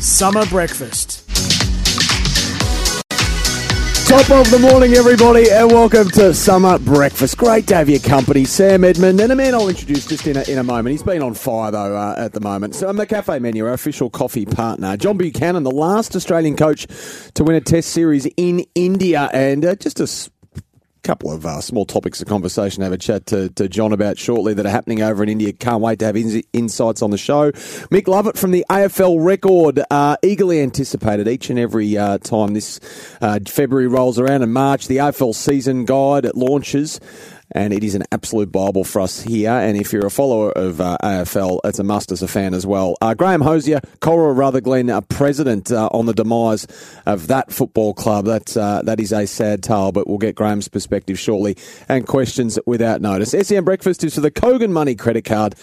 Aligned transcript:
Summer 0.00 0.44
breakfast. 0.46 1.26
Top 4.06 4.30
of 4.30 4.50
the 4.50 4.58
morning, 4.60 4.92
everybody, 4.92 5.50
and 5.50 5.68
welcome 5.70 6.08
to 6.10 6.32
Summer 6.34 6.78
Breakfast. 6.78 7.38
Great 7.38 7.66
to 7.68 7.76
have 7.76 7.88
your 7.88 7.98
company, 8.00 8.44
Sam 8.44 8.84
Edmund, 8.84 9.20
and 9.20 9.32
a 9.32 9.34
man 9.34 9.54
I'll 9.54 9.68
introduce 9.68 10.06
just 10.06 10.26
in 10.26 10.36
a, 10.36 10.42
in 10.42 10.58
a 10.58 10.62
moment. 10.62 10.92
He's 10.92 11.02
been 11.02 11.22
on 11.22 11.34
fire, 11.34 11.70
though, 11.72 11.96
uh, 11.96 12.14
at 12.16 12.32
the 12.32 12.40
moment. 12.40 12.74
So, 12.74 12.88
I'm 12.88 12.96
the 12.96 13.06
Cafe 13.06 13.38
Menu, 13.38 13.66
our 13.66 13.72
official 13.72 14.08
coffee 14.08 14.46
partner. 14.46 14.96
John 14.96 15.16
Buchanan, 15.16 15.64
the 15.64 15.70
last 15.70 16.14
Australian 16.14 16.56
coach 16.56 16.86
to 17.34 17.42
win 17.42 17.56
a 17.56 17.60
test 17.60 17.90
series 17.90 18.26
in 18.36 18.64
India, 18.74 19.28
and 19.32 19.64
uh, 19.64 19.74
just 19.74 19.98
a 19.98 20.06
couple 21.06 21.30
of 21.30 21.46
uh, 21.46 21.60
small 21.60 21.86
topics 21.86 22.20
of 22.20 22.26
conversation 22.26 22.82
have 22.82 22.90
a 22.90 22.98
chat 22.98 23.26
to, 23.26 23.48
to 23.50 23.68
John 23.68 23.92
about 23.92 24.18
shortly 24.18 24.54
that 24.54 24.66
are 24.66 24.70
happening 24.70 25.02
over 25.02 25.22
in 25.22 25.28
India. 25.28 25.52
Can't 25.52 25.80
wait 25.80 26.00
to 26.00 26.06
have 26.06 26.16
in- 26.16 26.42
insights 26.52 27.00
on 27.00 27.12
the 27.12 27.16
show. 27.16 27.52
Mick 27.52 28.08
Lovett 28.08 28.36
from 28.36 28.50
the 28.50 28.66
AFL 28.68 29.24
record, 29.24 29.80
uh, 29.88 30.16
eagerly 30.24 30.60
anticipated 30.60 31.28
each 31.28 31.48
and 31.48 31.60
every 31.60 31.96
uh, 31.96 32.18
time 32.18 32.54
this 32.54 32.80
uh, 33.20 33.38
February 33.46 33.86
rolls 33.86 34.18
around 34.18 34.42
and 34.42 34.52
March. 34.52 34.88
The 34.88 34.96
AFL 34.96 35.32
season 35.32 35.84
guide 35.84 36.24
it 36.24 36.34
launches. 36.34 36.98
And 37.52 37.72
it 37.72 37.84
is 37.84 37.94
an 37.94 38.02
absolute 38.10 38.50
Bible 38.50 38.84
for 38.84 39.00
us 39.00 39.22
here. 39.22 39.50
And 39.50 39.76
if 39.76 39.92
you're 39.92 40.06
a 40.06 40.10
follower 40.10 40.50
of 40.52 40.80
uh, 40.80 40.98
AFL, 41.02 41.60
it's 41.64 41.78
a 41.78 41.84
must 41.84 42.10
as 42.10 42.22
a 42.22 42.28
fan 42.28 42.54
as 42.54 42.66
well. 42.66 42.96
Uh, 43.00 43.14
Graham 43.14 43.40
Hosier, 43.40 43.80
Corowa 44.00 44.36
Rutherglen, 44.36 44.90
uh, 44.90 45.00
president 45.02 45.70
uh, 45.70 45.88
on 45.92 46.06
the 46.06 46.12
demise 46.12 46.66
of 47.06 47.28
that 47.28 47.52
football 47.52 47.94
club. 47.94 48.24
That, 48.24 48.56
uh, 48.56 48.82
that 48.82 48.98
is 49.00 49.12
a 49.12 49.26
sad 49.26 49.62
tale, 49.62 49.92
but 49.92 50.08
we'll 50.08 50.18
get 50.18 50.34
Graham's 50.34 50.68
perspective 50.68 51.18
shortly 51.18 51.56
and 51.88 52.06
questions 52.06 52.58
without 52.66 53.00
notice. 53.00 53.30
SEN 53.30 53.64
Breakfast 53.64 54.02
is 54.02 54.14
for 54.14 54.20
the 54.20 54.30
Kogan 54.30 54.70
Money 54.70 54.94
credit 54.94 55.24
card, 55.24 55.54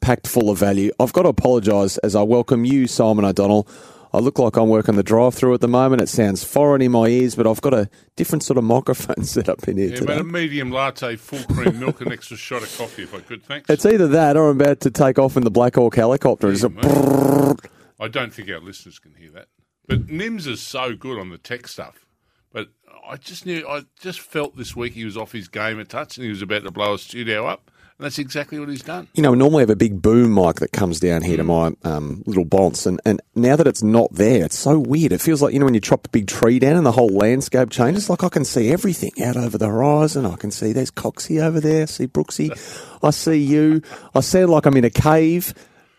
packed 0.00 0.26
full 0.26 0.50
of 0.50 0.58
value. 0.58 0.90
I've 1.00 1.12
got 1.12 1.22
to 1.22 1.28
apologise 1.28 1.96
as 1.98 2.14
I 2.14 2.22
welcome 2.22 2.64
you, 2.64 2.86
Simon 2.86 3.24
O'Donnell. 3.24 3.66
I 4.12 4.18
look 4.18 4.38
like 4.38 4.56
I'm 4.56 4.68
working 4.68 4.96
the 4.96 5.02
drive-through 5.02 5.54
at 5.54 5.60
the 5.60 5.68
moment. 5.68 6.02
It 6.02 6.08
sounds 6.08 6.42
foreign 6.42 6.82
in 6.82 6.90
my 6.92 7.06
ears, 7.06 7.36
but 7.36 7.46
I've 7.46 7.60
got 7.60 7.72
a 7.74 7.88
different 8.16 8.42
sort 8.42 8.58
of 8.58 8.64
microphone 8.64 9.24
set 9.24 9.48
up 9.48 9.66
in 9.68 9.76
here 9.76 9.90
Yeah, 9.90 9.96
today. 9.96 10.18
a 10.18 10.24
medium 10.24 10.70
latte, 10.72 11.16
full 11.16 11.44
cream 11.54 11.78
milk, 11.78 12.00
an 12.00 12.12
extra 12.12 12.36
shot 12.36 12.62
of 12.62 12.76
coffee 12.76 13.04
if 13.04 13.14
I 13.14 13.20
could, 13.20 13.44
thanks. 13.44 13.70
It's 13.70 13.86
either 13.86 14.08
that 14.08 14.36
or 14.36 14.50
I'm 14.50 14.60
about 14.60 14.80
to 14.80 14.90
take 14.90 15.18
off 15.18 15.36
in 15.36 15.44
the 15.44 15.50
Black 15.50 15.76
Hawk 15.76 15.94
helicopter. 15.94 16.50
It's 16.50 16.64
a. 16.64 17.56
I 18.00 18.08
don't 18.08 18.32
think 18.32 18.48
our 18.50 18.60
listeners 18.60 18.98
can 18.98 19.14
hear 19.14 19.30
that. 19.32 19.46
But 19.86 20.06
Nims 20.06 20.46
is 20.46 20.60
so 20.60 20.94
good 20.96 21.18
on 21.18 21.30
the 21.30 21.38
tech 21.38 21.68
stuff. 21.68 22.06
But 22.52 22.68
I 23.08 23.16
just 23.16 23.46
knew, 23.46 23.66
I 23.68 23.82
just 24.00 24.20
felt 24.20 24.56
this 24.56 24.74
week 24.74 24.94
he 24.94 25.04
was 25.04 25.16
off 25.16 25.32
his 25.32 25.48
game 25.48 25.78
a 25.78 25.84
touch 25.84 26.16
and 26.16 26.24
he 26.24 26.30
was 26.30 26.42
about 26.42 26.64
to 26.64 26.70
blow 26.70 26.94
a 26.94 26.98
studio 26.98 27.46
up. 27.46 27.70
And 28.00 28.06
that's 28.06 28.18
exactly 28.18 28.58
what 28.58 28.70
he's 28.70 28.80
done. 28.80 29.08
You 29.12 29.22
know, 29.22 29.32
we 29.32 29.36
normally 29.36 29.60
have 29.60 29.68
a 29.68 29.76
big 29.76 30.00
boom 30.00 30.32
mic 30.34 30.56
that 30.56 30.72
comes 30.72 31.00
down 31.00 31.20
here 31.20 31.36
to 31.36 31.44
my 31.44 31.72
um, 31.84 32.22
little 32.24 32.46
bonce, 32.46 32.86
and, 32.86 32.98
and 33.04 33.20
now 33.34 33.56
that 33.56 33.66
it's 33.66 33.82
not 33.82 34.10
there, 34.14 34.42
it's 34.42 34.58
so 34.58 34.78
weird. 34.78 35.12
It 35.12 35.20
feels 35.20 35.42
like, 35.42 35.52
you 35.52 35.58
know, 35.58 35.66
when 35.66 35.74
you 35.74 35.82
chop 35.82 36.06
a 36.06 36.08
big 36.08 36.26
tree 36.26 36.58
down 36.58 36.78
and 36.78 36.86
the 36.86 36.92
whole 36.92 37.10
landscape 37.10 37.68
changes, 37.68 38.08
like 38.08 38.24
I 38.24 38.30
can 38.30 38.46
see 38.46 38.72
everything 38.72 39.12
out 39.22 39.36
over 39.36 39.58
the 39.58 39.68
horizon. 39.68 40.24
I 40.24 40.36
can 40.36 40.50
see 40.50 40.72
there's 40.72 40.90
Coxie 40.90 41.42
over 41.42 41.60
there, 41.60 41.82
I 41.82 41.84
see 41.84 42.06
Brooksy, 42.06 42.50
I 43.02 43.10
see 43.10 43.36
you. 43.36 43.82
I 44.14 44.20
sound 44.20 44.48
like 44.48 44.64
I'm 44.64 44.78
in 44.78 44.84
a 44.86 44.90
cave. 44.90 45.52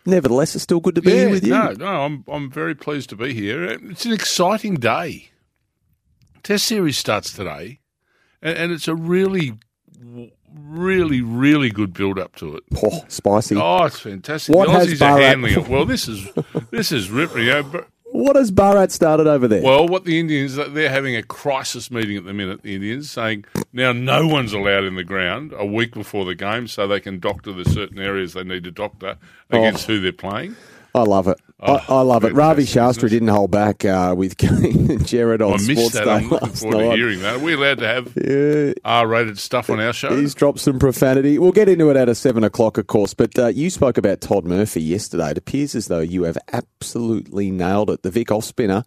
Nevertheless, 0.04 0.56
it's 0.56 0.64
still 0.64 0.80
good 0.80 0.96
to 0.96 1.02
be 1.02 1.12
here 1.12 1.30
with 1.30 1.44
you. 1.44 1.50
no, 1.50 1.70
no, 1.74 1.86
I'm, 1.86 2.24
I'm 2.26 2.50
very 2.50 2.74
pleased 2.74 3.10
to 3.10 3.16
be 3.16 3.32
here. 3.32 3.62
It's 3.62 4.04
an 4.06 4.12
exciting 4.12 4.74
day. 4.74 5.30
Test 6.42 6.66
series 6.66 6.98
starts 6.98 7.32
today, 7.32 7.78
and, 8.42 8.58
and 8.58 8.72
it's 8.72 8.88
a 8.88 8.96
really, 8.96 9.52
really, 10.54 11.20
really 11.20 11.70
good 11.70 11.92
build 11.92 12.18
up 12.18 12.36
to 12.36 12.56
it. 12.56 12.64
Oh, 12.82 13.04
spicy. 13.08 13.56
Oh, 13.56 13.84
it's 13.84 14.00
fantastic. 14.00 14.54
What 14.54 14.66
the 14.66 14.72
has 14.72 14.88
Aussies 14.88 15.02
are 15.02 15.20
handling 15.20 15.58
it. 15.58 15.68
Well, 15.68 15.84
this 15.84 16.08
is 16.08 16.28
this 16.70 16.92
is 16.92 17.10
ripping. 17.10 17.44
You 17.44 17.62
know, 17.62 17.84
What 18.12 18.36
has 18.36 18.50
Bharat 18.50 18.90
started 18.90 19.26
over 19.26 19.48
there? 19.48 19.62
well, 19.62 19.86
what 19.86 20.04
the 20.04 20.18
Indians 20.18 20.56
they're 20.56 20.90
having 20.90 21.16
a 21.16 21.22
crisis 21.22 21.90
meeting 21.90 22.16
at 22.16 22.24
the 22.24 22.32
minute. 22.32 22.62
The 22.62 22.74
Indians 22.74 23.10
saying 23.10 23.44
now 23.72 23.92
no 23.92 24.26
one's 24.26 24.52
allowed 24.52 24.84
in 24.84 24.96
the 24.96 25.04
ground 25.04 25.52
a 25.56 25.66
week 25.66 25.92
before 25.92 26.24
the 26.24 26.34
game, 26.34 26.66
so 26.66 26.86
they 26.86 27.00
can 27.00 27.18
doctor 27.18 27.52
the 27.52 27.64
certain 27.64 27.98
areas 27.98 28.32
they 28.34 28.44
need 28.44 28.64
to 28.64 28.70
doctor 28.70 29.16
oh. 29.50 29.58
against 29.58 29.86
who 29.86 30.00
they're 30.00 30.12
playing. 30.12 30.56
I 30.94 31.02
love 31.02 31.26
it. 31.28 31.38
I, 31.58 31.82
I 31.88 32.00
love 32.02 32.24
it. 32.24 32.32
Ravi 32.34 32.64
Shastri 32.64 33.08
didn't 33.08 33.28
hold 33.28 33.50
back 33.52 33.84
uh, 33.84 34.14
with 34.16 34.36
Jared 35.06 35.40
on 35.40 35.52
I 35.52 35.56
missed 35.56 35.70
Sports 35.70 35.92
that. 35.94 36.04
Day 36.04 36.10
I'm 36.10 36.28
looking 36.28 36.48
forward 36.50 36.78
to 36.78 36.88
night. 36.88 36.98
hearing 36.98 37.20
that. 37.20 37.36
Are 37.36 37.38
we 37.38 37.54
allowed 37.54 37.78
to 37.78 37.86
have 37.86 38.12
Yeah, 38.16 38.72
R-rated 38.84 39.38
stuff 39.38 39.70
on 39.70 39.78
our 39.80 39.92
show? 39.92 40.14
He's 40.16 40.34
dropped 40.34 40.58
some 40.58 40.78
profanity. 40.80 41.38
We'll 41.38 41.52
get 41.52 41.68
into 41.68 41.88
it 41.90 41.96
at 41.96 42.08
a 42.08 42.14
seven 42.16 42.42
o'clock, 42.44 42.78
of 42.78 42.88
course. 42.88 43.14
But 43.14 43.38
uh, 43.38 43.46
you 43.46 43.70
spoke 43.70 43.96
about 43.96 44.20
Todd 44.20 44.44
Murphy 44.44 44.82
yesterday. 44.82 45.30
It 45.30 45.38
appears 45.38 45.74
as 45.76 45.86
though 45.86 46.00
you 46.00 46.24
have 46.24 46.36
absolutely 46.52 47.50
nailed 47.50 47.90
it. 47.90 48.02
The 48.02 48.10
Vic 48.10 48.32
off 48.32 48.44
spinner. 48.44 48.82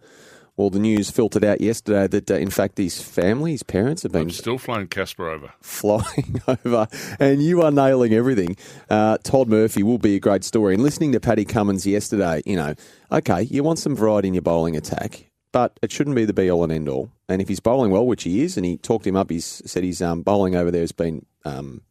Well, 0.56 0.70
the 0.70 0.78
news 0.78 1.10
filtered 1.10 1.44
out 1.44 1.60
yesterday 1.60 2.06
that, 2.06 2.30
uh, 2.30 2.34
in 2.34 2.48
fact, 2.48 2.78
his 2.78 3.02
family, 3.02 3.52
his 3.52 3.62
parents, 3.62 4.04
have 4.04 4.12
been 4.12 4.22
I'm 4.22 4.30
still 4.30 4.56
flying 4.56 4.86
Casper 4.86 5.28
over. 5.28 5.52
flying 5.60 6.40
over, 6.48 6.88
and 7.20 7.42
you 7.42 7.60
are 7.60 7.70
nailing 7.70 8.14
everything. 8.14 8.56
Uh, 8.88 9.18
Todd 9.18 9.48
Murphy 9.48 9.82
will 9.82 9.98
be 9.98 10.16
a 10.16 10.20
great 10.20 10.44
story. 10.44 10.72
And 10.72 10.82
listening 10.82 11.12
to 11.12 11.20
Paddy 11.20 11.44
Cummins 11.44 11.86
yesterday, 11.86 12.40
you 12.46 12.56
know, 12.56 12.74
okay, 13.12 13.42
you 13.42 13.62
want 13.62 13.78
some 13.78 13.94
variety 13.94 14.28
in 14.28 14.34
your 14.34 14.42
bowling 14.42 14.76
attack, 14.76 15.30
but 15.52 15.78
it 15.82 15.92
shouldn't 15.92 16.16
be 16.16 16.24
the 16.24 16.32
be 16.32 16.50
all 16.50 16.64
and 16.64 16.72
end 16.72 16.88
all. 16.88 17.10
And 17.28 17.42
if 17.42 17.48
he's 17.48 17.60
bowling 17.60 17.90
well, 17.90 18.06
which 18.06 18.22
he 18.22 18.42
is, 18.42 18.56
and 18.56 18.64
he 18.64 18.78
talked 18.78 19.06
him 19.06 19.16
up, 19.16 19.28
he's 19.28 19.62
said 19.66 19.84
his 19.84 20.00
um, 20.00 20.22
bowling 20.22 20.56
over 20.56 20.70
there 20.70 20.80
has 20.80 20.92
been, 20.92 21.26
um, 21.44 21.82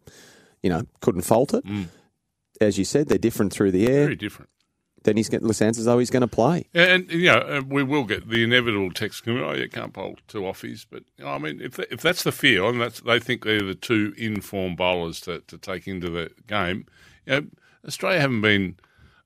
you 0.63 0.71
know, 0.71 0.87
couldn't 1.01 1.21
fault 1.21 1.53
it. 1.53 1.63
As 2.59 2.79
you 2.79 2.85
said, 2.85 3.09
they're 3.09 3.17
different 3.19 3.53
through 3.53 3.71
the 3.71 3.85
air. 3.87 4.05
Very 4.05 4.15
different. 4.15 4.49
Then 5.05 5.17
he's 5.17 5.29
going. 5.29 5.49
as 5.49 5.85
though 5.85 5.99
he's 5.99 6.09
going 6.09 6.21
to 6.21 6.27
play. 6.27 6.65
And, 6.73 7.09
and 7.09 7.11
you 7.11 7.27
know, 7.27 7.37
uh, 7.37 7.61
we 7.67 7.83
will 7.83 8.03
get 8.03 8.29
the 8.29 8.43
inevitable 8.43 8.91
text 8.91 9.23
coming. 9.23 9.43
Oh, 9.43 9.53
you 9.53 9.69
can't 9.69 9.93
bowl 9.93 10.17
two 10.27 10.41
offies, 10.41 10.85
but 10.89 11.03
you 11.17 11.23
know, 11.25 11.31
I 11.31 11.37
mean, 11.37 11.61
if 11.61 11.79
if 11.79 12.01
that's 12.01 12.23
the 12.23 12.31
fear, 12.31 12.65
and 12.65 12.81
that's 12.81 12.99
they 13.01 13.19
think 13.19 13.43
they're 13.45 13.61
the 13.63 13.75
two 13.75 14.13
informed 14.17 14.77
bowlers 14.77 15.21
to, 15.21 15.39
to 15.47 15.57
take 15.57 15.87
into 15.87 16.09
the 16.09 16.31
game. 16.47 16.85
You 17.25 17.41
know, 17.41 17.47
Australia 17.87 18.19
haven't 18.19 18.41
been 18.41 18.75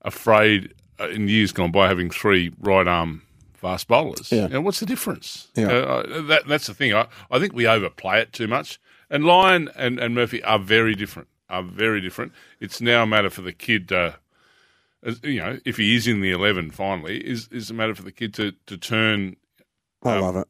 afraid 0.03 0.73
uh, 0.99 1.09
in 1.09 1.27
years 1.27 1.51
gone 1.51 1.71
by 1.71 1.87
having 1.87 2.09
three 2.09 2.53
right 2.59 2.87
arm 2.87 3.23
fast 3.53 3.87
bowlers. 3.87 4.31
Yeah. 4.31 4.43
You 4.43 4.49
know, 4.49 4.61
what's 4.61 4.79
the 4.79 4.85
difference? 4.85 5.49
Yeah. 5.55 5.67
Uh, 5.69 6.21
that 6.23 6.47
that's 6.47 6.67
the 6.67 6.73
thing. 6.73 6.93
I, 6.93 7.07
I 7.31 7.39
think 7.39 7.53
we 7.53 7.67
overplay 7.67 8.21
it 8.21 8.33
too 8.33 8.47
much. 8.47 8.79
And 9.09 9.25
Lyon 9.25 9.69
and, 9.75 9.99
and 9.99 10.13
Murphy 10.13 10.43
are 10.43 10.59
very 10.59 10.93
different. 10.93 11.29
Are 11.49 11.63
very 11.63 11.99
different. 11.99 12.31
It's 12.59 12.79
now 12.79 13.03
a 13.03 13.07
matter 13.07 13.29
for 13.29 13.41
the 13.41 13.53
kid. 13.53 13.91
Uh, 13.91 13.95
as- 14.05 14.13
you 15.23 15.39
know, 15.39 15.57
if 15.65 15.77
he 15.77 15.95
is 15.95 16.07
in 16.07 16.21
the 16.21 16.31
eleven 16.31 16.71
finally, 16.71 17.19
is 17.19 17.47
is 17.51 17.69
a 17.69 17.73
matter 17.73 17.95
for 17.95 18.03
the 18.03 18.11
kid 18.11 18.33
to 18.35 18.53
to 18.67 18.77
turn 18.77 19.35
I 20.03 20.15
Um, 20.15 20.21
love 20.21 20.35
it. 20.37 20.47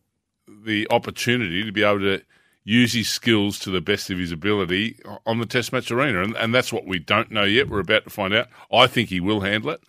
the 0.65 0.87
opportunity 0.89 1.63
to 1.63 1.71
be 1.71 1.83
able 1.83 1.99
to 2.01 2.21
use 2.63 2.93
his 2.93 3.09
skills 3.09 3.57
to 3.59 3.71
the 3.71 3.81
best 3.81 4.09
of 4.09 4.17
his 4.19 4.31
ability 4.31 4.99
on 5.25 5.39
the 5.39 5.45
Test 5.45 5.71
match 5.73 5.89
arena, 5.91 6.21
and, 6.21 6.35
and 6.35 6.53
that's 6.53 6.71
what 6.73 6.85
we 6.85 6.99
don't 6.99 7.31
know 7.31 7.43
yet. 7.45 7.67
We're 7.69 7.79
about 7.79 8.03
to 8.03 8.09
find 8.11 8.33
out. 8.33 8.47
I 8.71 8.85
think 8.87 9.09
he 9.09 9.19
will 9.19 9.39
handle 9.41 9.71
it. 9.71 9.81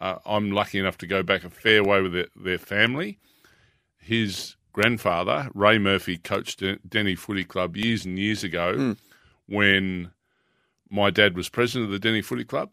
Uh, 0.00 0.18
I'm 0.24 0.52
lucky 0.52 0.78
enough 0.78 0.98
to 0.98 1.06
go 1.08 1.24
back 1.24 1.42
a 1.42 1.50
fair 1.50 1.82
way 1.82 2.00
with 2.00 2.12
their, 2.12 2.26
their 2.36 2.58
family. 2.58 3.18
His 3.98 4.54
grandfather, 4.72 5.50
Ray 5.54 5.78
Murphy, 5.78 6.16
coached 6.18 6.60
Den- 6.60 6.78
Deni 6.86 7.18
Footy 7.18 7.42
Club 7.44 7.76
years 7.76 8.04
and 8.04 8.16
years 8.18 8.44
ago 8.44 8.94
when 9.46 10.12
my 10.88 11.10
dad 11.10 11.36
was 11.36 11.48
president 11.48 11.86
of 11.86 11.90
the 11.92 11.98
Denny 11.98 12.22
Footy 12.22 12.44
Club. 12.44 12.70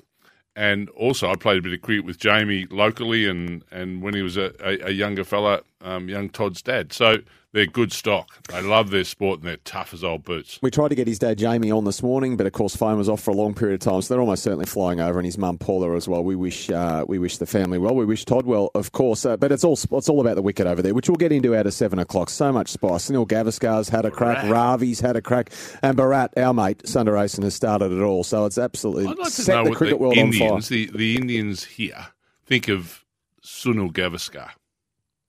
And 0.55 0.89
also, 0.91 1.29
I 1.29 1.35
played 1.35 1.57
a 1.57 1.61
bit 1.61 1.73
of 1.73 1.81
cricket 1.81 2.05
with 2.05 2.17
Jamie 2.17 2.65
locally, 2.69 3.27
and, 3.27 3.63
and 3.71 4.01
when 4.01 4.13
he 4.13 4.21
was 4.21 4.37
a, 4.37 4.53
a, 4.63 4.87
a 4.87 4.91
younger 4.91 5.25
fella, 5.25 5.61
um, 5.81 6.07
young 6.07 6.29
Todd's 6.29 6.61
dad. 6.61 6.93
So 6.93 7.17
they're 7.55 7.65
good 7.65 7.93
stock. 7.93 8.43
They 8.49 8.61
love 8.61 8.89
their 8.89 9.05
sport, 9.05 9.39
and 9.39 9.47
they're 9.47 9.55
tough 9.55 9.93
as 9.93 10.03
old 10.03 10.25
boots. 10.25 10.59
We 10.61 10.69
tried 10.69 10.89
to 10.89 10.95
get 10.95 11.07
his 11.07 11.19
dad 11.19 11.37
Jamie 11.37 11.71
on 11.71 11.85
this 11.85 12.03
morning, 12.03 12.35
but 12.35 12.45
of 12.45 12.51
course 12.51 12.75
phone 12.75 12.97
was 12.97 13.07
off 13.07 13.21
for 13.21 13.31
a 13.31 13.33
long 13.33 13.53
period 13.53 13.75
of 13.75 13.79
time, 13.79 14.01
so 14.01 14.13
they're 14.13 14.19
almost 14.19 14.43
certainly 14.43 14.65
flying 14.65 14.99
over, 14.99 15.17
and 15.17 15.25
his 15.25 15.37
mum 15.37 15.57
Paula 15.57 15.95
as 15.95 16.05
well. 16.05 16.21
We 16.21 16.35
wish 16.35 16.69
uh, 16.69 17.05
we 17.07 17.17
wish 17.17 17.37
the 17.37 17.45
family 17.45 17.77
well. 17.77 17.95
We 17.95 18.03
wish 18.03 18.25
Todd 18.25 18.45
well, 18.45 18.71
of 18.75 18.91
course, 18.91 19.25
uh, 19.25 19.37
but 19.37 19.53
it's 19.53 19.63
all 19.63 19.79
it's 19.93 20.09
all 20.09 20.19
about 20.19 20.35
the 20.35 20.41
wicket 20.41 20.67
over 20.67 20.81
there, 20.81 20.93
which 20.93 21.07
we'll 21.07 21.15
get 21.15 21.31
into 21.31 21.55
out 21.55 21.65
of 21.65 21.73
seven 21.73 21.97
o'clock. 21.97 22.29
So 22.29 22.51
much 22.51 22.67
spice. 22.67 23.09
Neil 23.09 23.25
Gavaskar's 23.25 23.87
had 23.87 24.03
a 24.03 24.11
crack, 24.11 24.43
Ravi's 24.49 24.99
had 24.99 25.15
a 25.15 25.21
crack, 25.21 25.49
and 25.81 25.97
Bharat, 25.97 26.37
our 26.37 26.53
mate 26.53 26.79
Sundaresan, 26.79 27.43
has 27.43 27.55
started 27.55 27.93
it 27.93 28.01
all. 28.01 28.25
So 28.25 28.45
it's 28.45 28.57
absolutely 28.57 29.07
I'd 29.07 29.17
like 29.17 29.33
to 29.33 29.41
set 29.43 29.55
know 29.55 29.69
the 29.69 29.75
cricket 29.75 29.97
the 29.97 30.03
world 30.03 30.17
Indians, 30.17 30.51
on 30.51 30.61
fire. 30.61 30.69
the, 30.69 30.91
the 30.93 31.15
Indians 31.15 31.63
here, 31.63 32.07
think 32.45 32.67
of 32.67 33.05
Sunil 33.41 33.93
Gavaskar. 33.93 34.49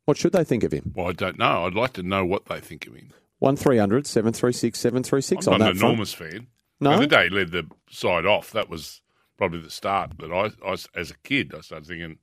What 0.06 0.16
should 0.16 0.32
they 0.32 0.44
think 0.44 0.64
of 0.64 0.72
him? 0.72 0.92
Well, 0.96 1.08
I 1.08 1.12
don't 1.12 1.38
know. 1.38 1.66
I'd 1.66 1.74
like 1.74 1.92
to 1.94 2.02
know 2.02 2.24
what 2.24 2.46
they 2.46 2.60
think 2.60 2.86
of 2.86 2.94
him. 2.94 3.10
One 3.38 3.56
736 3.56 4.78
736 4.78 5.46
I'm 5.46 5.52
on 5.54 5.60
not 5.60 5.70
an 5.72 5.76
front. 5.76 5.92
enormous 5.92 6.14
fan. 6.14 6.46
No? 6.80 6.98
The 6.98 7.06
day 7.06 7.24
he 7.24 7.30
led 7.30 7.50
the 7.50 7.66
side 7.90 8.24
off, 8.24 8.50
that 8.52 8.68
was 8.70 9.02
probably 9.36 9.60
the 9.60 9.70
start. 9.70 10.16
But 10.16 10.32
I, 10.32 10.50
I 10.66 10.76
as 10.94 11.10
a 11.10 11.18
kid, 11.22 11.54
I 11.54 11.60
started 11.60 11.86
thinking, 11.86 12.18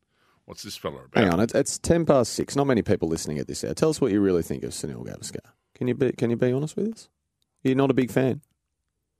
what's 0.46 0.64
this 0.64 0.76
fella 0.78 1.04
about? 1.06 1.24
Hang 1.24 1.32
on, 1.34 1.40
it's, 1.40 1.54
it's 1.54 1.78
10 1.78 2.06
past 2.06 2.34
6. 2.34 2.56
Not 2.56 2.68
many 2.68 2.82
people 2.82 3.08
listening 3.10 3.38
at 3.38 3.48
this 3.48 3.64
hour. 3.64 3.74
Tell 3.74 3.90
us 3.90 4.02
what 4.02 4.12
you 4.12 4.22
really 4.22 4.44
think 4.44 4.64
of 4.64 4.72
Sunil 4.72 5.06
Gavaskar. 5.06 5.40
Can 5.76 5.88
you 5.88 5.96
be, 5.96 6.12
can 6.14 6.30
you 6.30 6.36
be 6.36 6.52
honest 6.52 6.76
with 6.76 6.94
us? 6.94 7.10
You're 7.64 7.76
not 7.76 7.92
a 7.92 7.96
big 7.96 8.12
fan? 8.12 8.42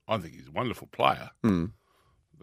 I 0.08 0.18
think 0.18 0.36
he's 0.36 0.48
a 0.48 0.52
wonderful 0.52 0.88
player. 0.92 1.30
Hmm. 1.44 1.66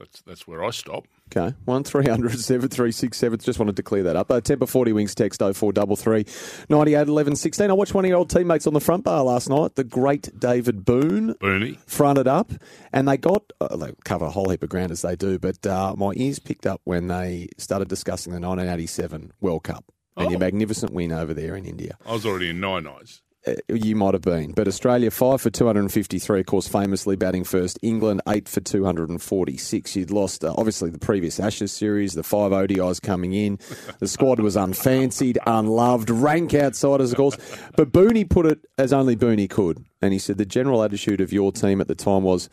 That's 0.01 0.23
that's 0.23 0.49
where 0.49 0.65
I 0.65 0.71
stop. 0.71 1.05
Okay, 1.31 1.55
one 1.67 1.85
736 1.85 3.21
Just 3.45 3.59
wanted 3.59 3.77
to 3.77 3.83
clear 3.83 4.03
that 4.05 4.17
up. 4.17 4.31
Uh, 4.31 4.41
Tempur 4.41 4.69
40 4.69 4.93
Winks 4.95 5.15
text 5.15 5.41
0433 5.41 6.25
98 6.69 7.07
11 7.09 7.37
16. 7.37 7.71
I 7.71 7.73
watched 7.75 7.95
one 7.95 8.05
of 8.05 8.09
your 8.09 8.19
old 8.19 8.31
teammates 8.31 8.67
on 8.67 8.73
the 8.75 8.81
front 8.81 9.05
bar 9.05 9.23
last 9.23 9.49
night, 9.49 9.75
the 9.77 9.85
great 9.85 10.31
David 10.41 10.85
Boon. 10.85 11.35
Bernie, 11.39 11.79
Fronted 11.87 12.27
up, 12.27 12.51
and 12.93 13.07
they 13.07 13.17
got 13.19 13.53
uh, 13.61 13.77
they 13.77 13.93
cover 14.05 14.25
a 14.25 14.31
whole 14.31 14.49
heap 14.49 14.63
of 14.63 14.71
ground 14.71 14.91
as 14.91 15.03
they 15.03 15.15
do. 15.17 15.39
But 15.39 15.65
uh, 15.67 15.95
my 15.97 16.13
ears 16.17 16.39
picked 16.39 16.67
up 16.67 16.81
when 16.85 17.09
they 17.09 17.49
started 17.59 17.89
discussing 17.89 18.33
the 18.33 18.41
1987 18.41 19.33
World 19.41 19.65
Cup 19.65 19.85
and 20.17 20.27
Oh. 20.27 20.31
your 20.31 20.41
magnificent 20.41 20.93
win 20.93 21.13
over 21.13 21.33
there 21.35 21.55
in 21.55 21.65
India. 21.65 21.97
I 22.07 22.13
was 22.13 22.27
already 22.27 22.51
in 22.51 22.59
nine 22.61 22.87
eyes. 22.87 23.23
Uh, 23.47 23.55
you 23.69 23.97
might 23.97 24.13
have 24.13 24.23
been. 24.23 24.53
But 24.53 24.69
Australia, 24.69 25.11
5 25.11 25.41
for 25.41 25.49
253, 25.49 26.41
of 26.41 26.47
course, 26.47 26.69
famously 26.69 27.17
batting 27.17 27.45
first. 27.45 27.79
England, 27.81 28.21
8 28.29 28.47
for 28.49 28.61
246. 28.61 29.97
You'd 29.97 30.11
lost, 30.11 30.45
uh, 30.45 30.55
obviously, 30.59 30.91
the 30.91 30.99
previous 30.99 31.41
Ashes 31.41 31.73
series, 31.73 32.13
the 32.13 32.23
five 32.23 32.53
ODIs 32.53 33.01
coming 33.01 33.33
in. 33.33 33.59
The 33.99 34.09
squad 34.09 34.41
was 34.41 34.57
unfancied, 34.57 35.39
unloved, 35.47 36.11
rank 36.11 36.53
outsiders, 36.53 37.13
of 37.13 37.17
course. 37.17 37.39
But 37.77 37.93
Booney 37.93 38.29
put 38.29 38.45
it 38.45 38.59
as 38.77 38.93
only 38.93 39.17
Booney 39.17 39.49
could. 39.49 39.87
And 40.03 40.13
he 40.13 40.19
said 40.19 40.37
the 40.37 40.45
general 40.45 40.83
attitude 40.83 41.23
of 41.23 41.33
your 41.33 41.51
team 41.51 41.81
at 41.81 41.89
the 41.89 41.95
time 41.95 42.23
was, 42.25 42.51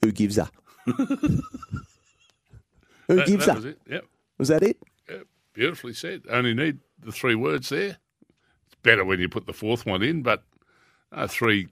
who 0.00 0.12
gives 0.12 0.38
a? 0.38 0.48
who 0.86 1.40
That, 3.08 3.26
gives 3.26 3.46
that 3.46 3.52
a? 3.52 3.54
was 3.56 3.64
it. 3.64 3.78
Yep. 3.90 4.04
Was 4.38 4.48
that 4.48 4.62
it? 4.62 4.76
Yep. 5.10 5.26
Beautifully 5.54 5.92
said. 5.92 6.22
Only 6.30 6.54
need 6.54 6.78
the 7.02 7.10
three 7.12 7.34
words 7.34 7.68
there. 7.70 7.98
Better 8.84 9.04
when 9.04 9.18
you 9.18 9.28
put 9.28 9.46
the 9.46 9.52
fourth 9.52 9.84
one 9.84 10.02
in, 10.02 10.22
but 10.22 10.44
uh, 11.10 11.26
three, 11.26 11.68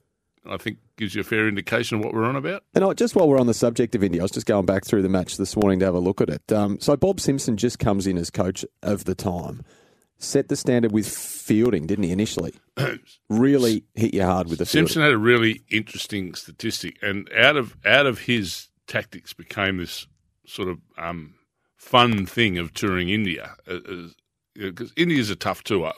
I 0.49 0.57
think, 0.57 0.79
gives 0.97 1.15
you 1.15 1.21
a 1.21 1.25
fair 1.25 1.47
indication 1.47 1.99
of 1.99 2.05
what 2.05 2.15
we're 2.15 2.25
on 2.25 2.37
about. 2.37 2.65
And 2.75 2.85
I, 2.85 2.93
just 2.95 3.15
while 3.15 3.29
we're 3.29 3.39
on 3.39 3.47
the 3.47 3.55
subject 3.55 3.95
of 3.95 4.03
India, 4.03 4.21
I 4.21 4.25
was 4.25 4.31
just 4.31 4.47
going 4.47 4.67
back 4.67 4.85
through 4.85 5.03
the 5.03 5.09
match 5.09 5.37
this 5.37 5.57
morning 5.57 5.79
to 5.81 5.85
have 5.85 5.95
a 5.95 6.01
look 6.01 6.21
at 6.21 6.31
it. 6.31 6.53
Um, 6.53 6.81
so 6.81 6.97
Bob 6.97 7.21
Simpson 7.21 7.57
just 7.57 7.79
comes 7.79 8.07
in 8.07 8.17
as 8.17 8.31
coach 8.31 8.65
of 8.83 9.05
the 9.05 9.15
time, 9.15 9.63
set 10.19 10.49
the 10.49 10.57
standard 10.57 10.93
with 10.93 11.09
fielding, 11.09 11.87
didn't 11.87 12.05
he? 12.05 12.13
Initially, 12.13 12.55
really 13.29 13.85
hit 13.95 14.15
you 14.15 14.25
hard 14.25 14.49
with 14.49 14.59
the 14.59 14.67
fielding. 14.67 14.89
Simpson 14.89 15.03
had 15.03 15.13
a 15.13 15.19
really 15.19 15.63
interesting 15.71 16.35
statistic, 16.35 16.97
and 17.03 17.31
out 17.37 17.57
of 17.57 17.77
out 17.85 18.07
of 18.07 18.21
his 18.21 18.69
tactics 18.87 19.33
became 19.33 19.77
this 19.77 20.07
sort 20.47 20.69
of 20.69 20.79
um, 20.99 21.35
fun 21.77 22.27
thing 22.27 22.59
of 22.59 22.73
touring 22.75 23.09
India. 23.11 23.57
Because 24.55 24.93
India's 24.97 25.31
a 25.31 25.37
tough 25.37 25.65
tour. 25.65 25.93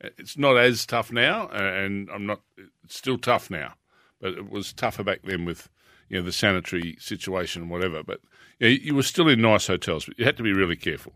It's 0.00 0.38
not 0.38 0.56
as 0.56 0.86
tough 0.86 1.12
now, 1.12 1.48
uh, 1.52 1.58
and 1.58 2.08
I'm 2.10 2.26
not. 2.26 2.40
It's 2.84 2.96
still 2.96 3.18
tough 3.18 3.50
now, 3.50 3.74
but 4.20 4.32
it 4.32 4.50
was 4.50 4.72
tougher 4.72 5.04
back 5.04 5.20
then 5.24 5.44
with 5.44 5.68
you 6.08 6.18
know 6.18 6.24
the 6.24 6.32
sanitary 6.32 6.96
situation 6.98 7.62
and 7.62 7.70
whatever. 7.70 8.02
But 8.02 8.20
you, 8.58 8.68
know, 8.68 8.74
you 8.82 8.94
were 8.94 9.02
still 9.02 9.28
in 9.28 9.42
nice 9.42 9.66
hotels, 9.66 10.06
but 10.06 10.18
you 10.18 10.24
had 10.24 10.38
to 10.38 10.42
be 10.42 10.52
really 10.52 10.76
careful. 10.76 11.12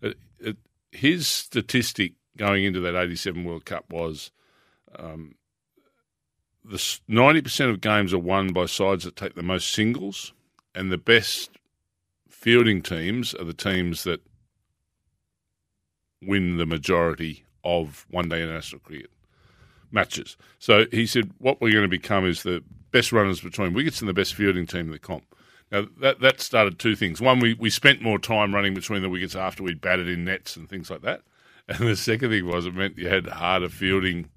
It, 0.00 0.16
it, 0.40 0.56
his 0.92 1.26
statistic 1.26 2.14
going 2.38 2.64
into 2.64 2.80
that 2.80 2.96
'87 2.96 3.44
World 3.44 3.66
Cup 3.66 3.90
was 3.90 4.30
um, 4.98 5.34
the 6.64 6.98
ninety 7.06 7.42
percent 7.42 7.70
of 7.70 7.82
games 7.82 8.14
are 8.14 8.18
won 8.18 8.52
by 8.52 8.64
sides 8.64 9.04
that 9.04 9.16
take 9.16 9.34
the 9.34 9.42
most 9.42 9.70
singles, 9.70 10.32
and 10.74 10.90
the 10.90 10.98
best 10.98 11.50
fielding 12.30 12.80
teams 12.80 13.34
are 13.34 13.44
the 13.44 13.52
teams 13.52 14.04
that 14.04 14.22
win 16.22 16.56
the 16.56 16.66
majority 16.66 17.45
of 17.66 18.06
one-day 18.10 18.40
international 18.42 18.80
cricket 18.80 19.10
matches. 19.90 20.36
So 20.58 20.86
he 20.90 21.06
said, 21.06 21.32
what 21.38 21.60
we're 21.60 21.72
going 21.72 21.82
to 21.82 21.88
become 21.88 22.24
is 22.26 22.42
the 22.42 22.62
best 22.92 23.12
runners 23.12 23.40
between 23.40 23.74
wickets 23.74 24.00
and 24.00 24.08
the 24.08 24.14
best 24.14 24.34
fielding 24.34 24.66
team 24.66 24.86
in 24.86 24.92
the 24.92 24.98
comp. 24.98 25.24
Now 25.72 25.86
that 26.00 26.20
that 26.20 26.40
started 26.40 26.78
two 26.78 26.94
things. 26.94 27.20
One, 27.20 27.40
we, 27.40 27.54
we 27.54 27.70
spent 27.70 28.00
more 28.00 28.18
time 28.20 28.54
running 28.54 28.72
between 28.74 29.02
the 29.02 29.10
wickets 29.10 29.34
after 29.34 29.62
we'd 29.64 29.80
batted 29.80 30.08
in 30.08 30.24
nets 30.24 30.56
and 30.56 30.68
things 30.68 30.90
like 30.90 31.02
that. 31.02 31.22
And 31.68 31.88
the 31.88 31.96
second 31.96 32.30
thing 32.30 32.46
was 32.46 32.64
it 32.66 32.74
meant 32.74 32.96
you 32.96 33.08
had 33.08 33.26
harder 33.26 33.68
fielding 33.68 34.30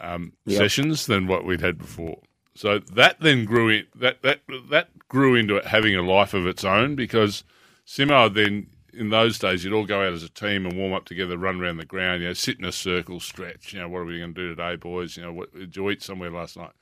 um, 0.00 0.32
Yep. 0.46 0.58
sessions 0.58 1.06
than 1.06 1.26
what 1.26 1.44
we'd 1.44 1.60
had 1.60 1.76
before. 1.78 2.20
So 2.54 2.78
that 2.78 3.20
then 3.20 3.44
grew 3.44 3.68
in, 3.68 3.86
that 3.96 4.22
that 4.22 4.40
that 4.70 4.90
grew 5.08 5.34
into 5.34 5.56
it 5.56 5.66
having 5.66 5.96
a 5.96 6.02
life 6.02 6.34
of 6.34 6.46
its 6.46 6.64
own 6.64 6.94
because 6.94 7.42
Simo 7.86 8.32
then 8.32 8.68
in 8.92 9.10
those 9.10 9.38
days 9.38 9.64
you'd 9.64 9.72
all 9.72 9.86
go 9.86 10.06
out 10.06 10.12
as 10.12 10.22
a 10.22 10.28
team 10.28 10.66
and 10.66 10.76
warm 10.76 10.92
up 10.92 11.04
together, 11.04 11.36
run 11.36 11.60
around 11.60 11.76
the 11.76 11.84
ground, 11.84 12.22
you 12.22 12.28
know, 12.28 12.34
sit 12.34 12.58
in 12.58 12.64
a 12.64 12.72
circle, 12.72 13.20
stretch. 13.20 13.72
You 13.72 13.80
know, 13.80 13.88
what 13.88 14.00
are 14.00 14.04
we 14.04 14.18
going 14.18 14.34
to 14.34 14.40
do 14.40 14.48
today, 14.48 14.76
boys? 14.76 15.16
You 15.16 15.24
know, 15.24 15.32
what 15.32 15.52
did 15.52 15.76
you 15.76 15.90
eat 15.90 16.02
somewhere 16.02 16.30
last 16.30 16.56
night? 16.56 16.72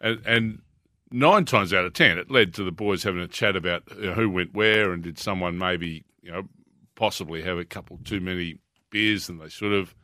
And 0.00 0.20
and 0.26 0.62
nine 1.10 1.44
times 1.44 1.72
out 1.72 1.84
of 1.84 1.92
ten, 1.94 2.18
it 2.18 2.30
led 2.30 2.54
to 2.54 2.64
the 2.64 2.72
boys 2.72 3.02
having 3.02 3.20
a 3.20 3.28
chat 3.28 3.56
about 3.56 3.82
you 3.96 4.06
know, 4.06 4.14
who 4.14 4.30
went 4.30 4.54
where 4.54 4.92
and 4.92 5.02
did 5.02 5.18
someone 5.18 5.58
maybe 5.58 6.04
you 6.22 6.30
know 6.30 6.48
possibly 6.94 7.42
have 7.42 7.58
a 7.58 7.64
couple 7.64 7.98
too 8.04 8.20
many 8.20 8.58
beers 8.90 9.26
than 9.26 9.38
they 9.38 9.48
should 9.48 9.72
have. 9.72 9.94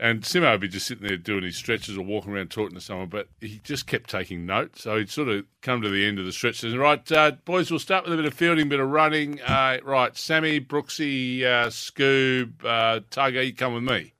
And 0.00 0.22
Simo 0.22 0.52
would 0.52 0.62
be 0.62 0.68
just 0.68 0.86
sitting 0.86 1.06
there 1.06 1.18
doing 1.18 1.44
his 1.44 1.56
stretches 1.56 1.98
or 1.98 2.02
walking 2.02 2.32
around 2.32 2.50
talking 2.50 2.74
to 2.74 2.80
someone, 2.80 3.08
but 3.10 3.28
he 3.38 3.60
just 3.62 3.86
kept 3.86 4.08
taking 4.08 4.46
notes. 4.46 4.84
So 4.84 4.96
he'd 4.96 5.10
sort 5.10 5.28
of 5.28 5.44
come 5.60 5.82
to 5.82 5.90
the 5.90 6.06
end 6.06 6.18
of 6.18 6.24
the 6.24 6.32
stretch 6.32 6.64
and 6.64 6.78
right, 6.78 7.12
uh, 7.12 7.32
boys, 7.44 7.70
we'll 7.70 7.80
start 7.80 8.04
with 8.04 8.14
a 8.14 8.16
bit 8.16 8.24
of 8.24 8.32
fielding, 8.32 8.70
bit 8.70 8.80
of 8.80 8.88
running. 8.88 9.42
Uh, 9.42 9.76
right, 9.84 10.16
Sammy, 10.16 10.58
Brooksy, 10.58 11.42
uh, 11.42 11.66
Scoob, 11.66 12.64
uh, 12.64 13.00
Tugger, 13.10 13.44
you 13.44 13.54
come 13.54 13.74
with 13.74 13.82
me. 13.82 14.14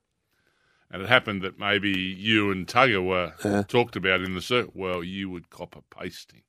And 0.90 1.00
it 1.00 1.08
happened 1.08 1.40
that 1.42 1.58
maybe 1.58 1.90
you 1.90 2.50
and 2.50 2.66
Tugger 2.66 3.02
were 3.02 3.62
talked 3.64 3.96
about 3.96 4.20
in 4.20 4.34
the 4.34 4.42
circle. 4.42 4.72
Well, 4.74 5.02
you 5.02 5.30
would 5.30 5.48
cop 5.48 5.76
a 5.76 5.82
pasting. 5.98 6.42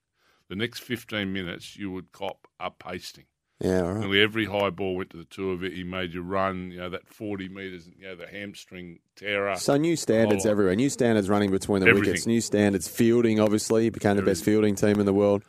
The 0.50 0.58
next 0.58 0.80
15 0.80 1.32
minutes, 1.32 1.78
you 1.78 1.90
would 1.92 2.12
cop 2.12 2.50
a 2.60 2.70
pasting. 2.70 3.28
Yeah, 3.62 3.82
right. 3.82 4.00
Nearly 4.00 4.22
every 4.22 4.46
high 4.46 4.72
ball 4.72 4.96
went 4.96 5.12
to 5.12 5.18
the 5.18 5.26
two 5.26 5.52
of 5.52 5.64
it. 5.64 5.74
He 5.74 5.84
made 5.84 6.14
you 6.14 6.24
run, 6.24 6.72
you 6.72 6.80
know, 6.80 6.90
that 6.90 7.08
40 7.08 7.50
metres, 7.50 7.88
you 7.96 8.08
know, 8.08 8.16
the 8.16 8.26
hamstring 8.26 9.00
tearer. 9.16 9.56
So 9.56 9.78
new 9.78 9.96
standards 9.96 10.48
Oh. 10.48 10.50
everywhere. 10.50 10.76
New 10.76 10.90
standards 10.90 11.30
running 11.30 11.52
between 11.52 11.82
the 11.82 11.88
Everything. 11.90 12.10
wickets. 12.10 12.26
New 12.26 12.42
standards 12.42 12.88
fielding. 12.88 13.40
Obviously, 13.40 13.90
became 13.90 14.16
the 14.16 14.24
best 14.24 14.44
fielding 14.44 14.74
team 14.74 15.00
in 15.00 15.06
the 15.06 15.14
world. 15.14 15.44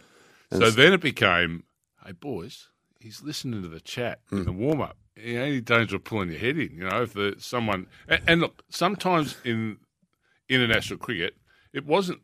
So 0.51 0.71
then 0.71 0.93
it 0.93 1.01
became, 1.01 1.65
hey, 2.05 2.13
boys, 2.13 2.69
he's 3.01 3.23
listening 3.23 3.63
to 3.63 3.69
the 3.69 3.81
chat 3.81 4.21
in 4.31 4.39
hmm. 4.39 4.45
the 4.45 4.53
warm 4.53 4.83
up. 4.83 4.99
You 5.17 5.39
know, 5.39 5.45
any 5.45 5.61
danger 5.63 5.97
of 5.97 6.05
pulling 6.05 6.31
your 6.31 6.39
head 6.39 6.59
in, 6.59 6.71
you 6.73 6.89
know, 6.89 7.03
if 7.03 7.15
the, 7.15 7.37
someone. 7.39 7.87
And, 8.09 8.23
and 8.27 8.41
look, 8.43 8.63
sometimes 8.69 9.37
in 9.45 9.79
international 10.51 10.99
cricket, 10.99 11.35
it 11.73 11.87
wasn't, 11.87 12.21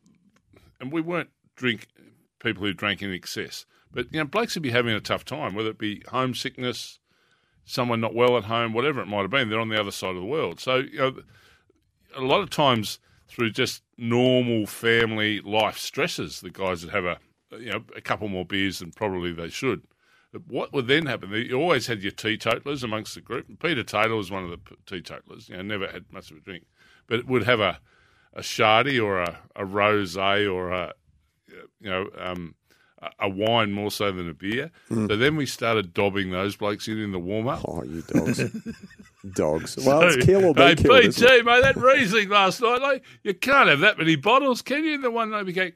and 0.81 0.93
we 0.93 1.01
weren't 1.01 1.31
drink 1.57 1.89
people 2.41 2.63
who 2.63 2.73
drank 2.73 3.03
in 3.03 3.13
excess, 3.13 3.67
but, 3.93 4.13
you 4.13 4.19
know, 4.19 4.27
blokes 4.27 4.55
would 4.55 4.63
be 4.63 4.71
having 4.71 4.95
a 4.95 5.01
tough 5.01 5.25
time, 5.25 5.55
whether 5.55 5.71
it 5.71 5.79
be 5.79 6.03
homesickness, 6.09 6.99
someone 7.65 8.01
not 8.01 8.15
well 8.15 8.37
at 8.37 8.45
home, 8.45 8.73
whatever 8.73 9.01
it 9.01 9.07
might 9.07 9.23
have 9.23 9.31
been. 9.31 9.49
They're 9.49 9.61
on 9.61 9.69
the 9.69 9.81
other 9.81 9.91
side 9.91 10.15
of 10.15 10.23
the 10.23 10.25
world. 10.25 10.61
So, 10.61 10.77
you 10.77 10.99
know, 10.99 11.17
a 12.17 12.21
lot 12.21 12.41
of 12.41 12.51
times 12.51 12.99
through 13.29 13.51
just 13.51 13.83
normal 13.97 14.67
family 14.67 15.41
life 15.41 15.79
stresses, 15.79 16.41
the 16.41 16.51
guys 16.51 16.85
would 16.85 16.95
have 16.95 17.05
a 17.05 17.19
you 17.59 17.71
know 17.71 17.85
a 17.97 18.01
couple 18.01 18.29
more 18.29 18.45
beers 18.45 18.81
than 18.81 18.91
probably 18.93 19.33
they 19.33 19.49
should. 19.49 19.83
What 20.47 20.73
would 20.73 20.87
then 20.87 21.07
happen? 21.07 21.31
You 21.33 21.59
always 21.59 21.87
had 21.87 22.03
your 22.03 22.13
teetotalers 22.13 22.85
amongst 22.85 23.15
the 23.15 23.23
group. 23.23 23.49
And 23.49 23.59
Peter 23.59 23.83
Taylor 23.83 24.17
was 24.17 24.31
one 24.31 24.45
of 24.45 24.51
the 24.51 24.59
teetotalers. 24.85 25.49
You 25.49 25.57
know, 25.57 25.63
never 25.63 25.89
had 25.89 26.05
much 26.13 26.31
of 26.31 26.37
a 26.37 26.41
drink, 26.41 26.67
but 27.07 27.27
would 27.27 27.45
have 27.45 27.61
a 27.61 27.81
a 28.35 28.41
shardy 28.41 29.03
or 29.03 29.21
a, 29.21 29.39
a 29.57 29.65
rosé 29.65 30.53
or 30.53 30.71
a 30.71 30.93
you 31.81 31.91
know 31.91 32.09
um, 32.19 32.55
a- 33.21 33.29
wine 33.29 33.73
more 33.73 33.91
so 33.91 34.11
than 34.13 34.29
a 34.29 34.35
beer. 34.35 34.71
So 34.89 35.17
then 35.17 35.37
we 35.37 35.47
started 35.47 35.95
dobbing 35.95 36.31
those 36.31 36.57
blokes 36.57 36.89
in 36.89 36.99
in 36.99 37.13
the 37.13 37.19
warm 37.19 37.49
up. 37.49 37.65
Oh, 37.67 37.83
you 37.85 38.03
dogs, 38.03 38.43
dogs. 39.35 39.77
Well, 39.85 40.03
it's 40.03 40.25
kill 40.25 40.45
or 40.45 40.55
be 40.55 40.63
hey, 40.63 40.75
killed. 40.75 41.05
isn't 41.05 41.31
it? 41.31 41.45
Mate, 41.45 41.63
that 41.63 41.77
Riesling 41.77 42.29
last 42.29 42.61
night, 42.61 42.81
like, 42.81 43.05
you 43.23 43.35
can't 43.35 43.69
have 43.69 43.81
that 43.81 43.99
many 43.99 44.17
bottles, 44.17 44.63
can 44.63 44.85
you? 44.85 44.95
And 44.95 45.05
the 45.05 45.11
one 45.11 45.31
they 45.31 45.43
became, 45.43 45.73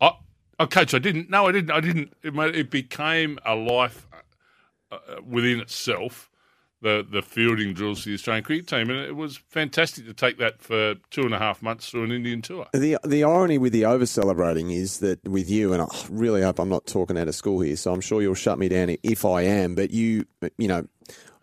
oh, 0.00 0.16
oh, 0.58 0.66
coach, 0.66 0.94
I 0.94 0.98
didn't. 0.98 1.30
No, 1.30 1.46
I 1.46 1.52
didn't. 1.52 1.70
I 1.70 1.80
didn't. 1.80 2.12
It, 2.22 2.34
made, 2.34 2.56
it 2.56 2.70
became 2.70 3.38
a 3.44 3.54
life 3.54 4.06
uh, 4.90 4.96
uh, 5.08 5.22
within 5.24 5.60
itself. 5.60 6.28
The 6.82 7.06
the 7.08 7.22
fielding 7.22 7.74
drills 7.74 8.02
for 8.02 8.08
the 8.08 8.14
Australian 8.14 8.44
cricket 8.44 8.66
team, 8.66 8.90
and 8.90 8.98
it 8.98 9.16
was 9.16 9.36
fantastic 9.36 10.04
to 10.06 10.12
take 10.12 10.38
that 10.38 10.60
for 10.60 10.96
two 11.10 11.22
and 11.22 11.32
a 11.32 11.38
half 11.38 11.62
months 11.62 11.88
through 11.88 12.04
an 12.04 12.12
Indian 12.12 12.42
tour. 12.42 12.66
The 12.72 12.98
the 13.04 13.24
irony 13.24 13.56
with 13.56 13.72
the 13.72 13.84
over 13.84 14.04
celebrating 14.04 14.70
is 14.70 14.98
that 14.98 15.22
with 15.24 15.48
you, 15.48 15.72
and 15.72 15.82
I 15.82 15.86
really 16.10 16.42
hope 16.42 16.58
I'm 16.58 16.68
not 16.68 16.86
talking 16.86 17.16
out 17.16 17.28
of 17.28 17.34
school 17.34 17.60
here, 17.60 17.76
so 17.76 17.92
I'm 17.92 18.00
sure 18.00 18.20
you'll 18.20 18.34
shut 18.34 18.58
me 18.58 18.68
down 18.68 18.96
if 19.02 19.24
I 19.24 19.42
am. 19.42 19.74
But 19.74 19.92
you, 19.92 20.26
you 20.58 20.68
know, 20.68 20.86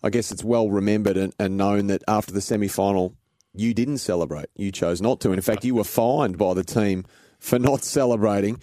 I 0.04 0.10
guess 0.10 0.32
it's 0.32 0.44
well 0.44 0.70
remembered 0.70 1.18
and, 1.18 1.34
and 1.40 1.58
known 1.58 1.88
that 1.88 2.04
after 2.08 2.34
the 2.34 2.42
semi 2.42 2.68
final, 2.68 3.16
you 3.54 3.74
didn't 3.74 3.98
celebrate. 4.00 4.48
You 4.56 4.72
chose 4.72 5.02
not 5.02 5.20
to. 5.22 5.30
And 5.30 5.38
in 5.38 5.42
fact, 5.42 5.66
you 5.66 5.76
were 5.76 5.84
fined 5.84 6.38
by 6.38 6.54
the 6.54 6.64
team 6.64 7.06
for 7.40 7.60
not 7.60 7.84
celebrating. 7.84 8.62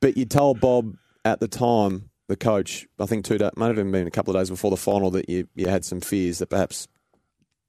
But 0.00 0.16
you 0.16 0.24
told 0.24 0.60
Bob 0.60 0.96
at 1.24 1.40
the 1.40 1.48
time, 1.48 2.10
the 2.28 2.36
coach, 2.36 2.86
I 2.98 3.06
think 3.06 3.24
two 3.24 3.38
days, 3.38 3.50
might 3.56 3.68
have 3.68 3.78
even 3.78 3.92
been 3.92 4.06
a 4.06 4.10
couple 4.10 4.34
of 4.34 4.40
days 4.40 4.50
before 4.50 4.70
the 4.70 4.76
final, 4.76 5.10
that 5.12 5.28
you, 5.28 5.48
you 5.54 5.68
had 5.68 5.84
some 5.84 6.00
fears 6.00 6.38
that 6.38 6.48
perhaps 6.48 6.88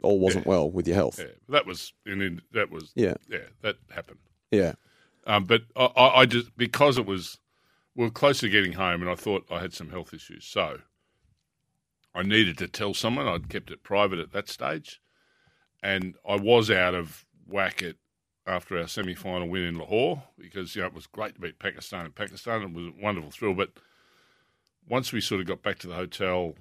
all 0.02 0.20
wasn't 0.20 0.46
well 0.46 0.70
with 0.70 0.88
your 0.88 0.96
health. 0.96 1.20
Yeah, 1.20 1.26
that 1.50 1.66
was 1.66 1.94
in 2.06 2.42
that 2.54 2.70
was 2.70 2.92
Yeah. 2.96 3.16
yeah 3.30 3.40
that 3.62 3.76
happened. 3.94 4.20
Yeah. 4.52 4.74
Um, 5.28 5.46
but 5.46 5.64
I, 5.76 5.90
I 5.96 6.26
just 6.26 6.56
because 6.56 6.98
it 6.98 7.06
was 7.06 7.40
we 7.96 8.04
were 8.04 8.12
close 8.12 8.40
to 8.42 8.50
getting 8.50 8.74
home, 8.74 9.02
and 9.02 9.10
I 9.10 9.16
thought 9.16 9.46
I 9.50 9.60
had 9.60 9.74
some 9.74 9.90
health 9.90 10.14
issues, 10.14 10.46
so 10.46 10.80
I 12.14 12.22
needed 12.24 12.58
to 12.60 12.68
tell 12.68 12.94
someone. 12.94 13.28
I'd 13.28 13.50
kept 13.50 13.72
it 13.72 13.84
private 13.84 14.20
at 14.20 14.32
that 14.34 14.50
stage, 14.50 15.02
and 15.82 16.16
I 16.28 16.36
was 16.36 16.70
out 16.70 16.94
of 16.94 17.26
whack 17.48 17.82
at 17.82 17.96
after 18.48 18.78
our 18.78 18.88
semi-final 18.88 19.48
win 19.50 19.64
in 19.64 19.78
Lahore 19.80 20.22
because 20.38 20.76
you 20.76 20.82
know 20.82 20.88
it 20.88 20.94
was 20.94 21.08
great 21.08 21.36
to 21.36 21.42
beat 21.42 21.58
Pakistan 21.58 22.06
in 22.06 22.12
Pakistan. 22.12 22.62
It 22.62 22.74
was 22.74 22.86
a 22.88 23.04
wonderful 23.04 23.32
thrill, 23.32 23.56
but 23.56 23.72
once 24.88 25.12
we 25.12 25.22
sort 25.22 25.42
of 25.42 25.48
got 25.48 25.62
back 25.62 25.80
to 25.80 25.88
the 25.88 25.96
hotel 25.96 26.56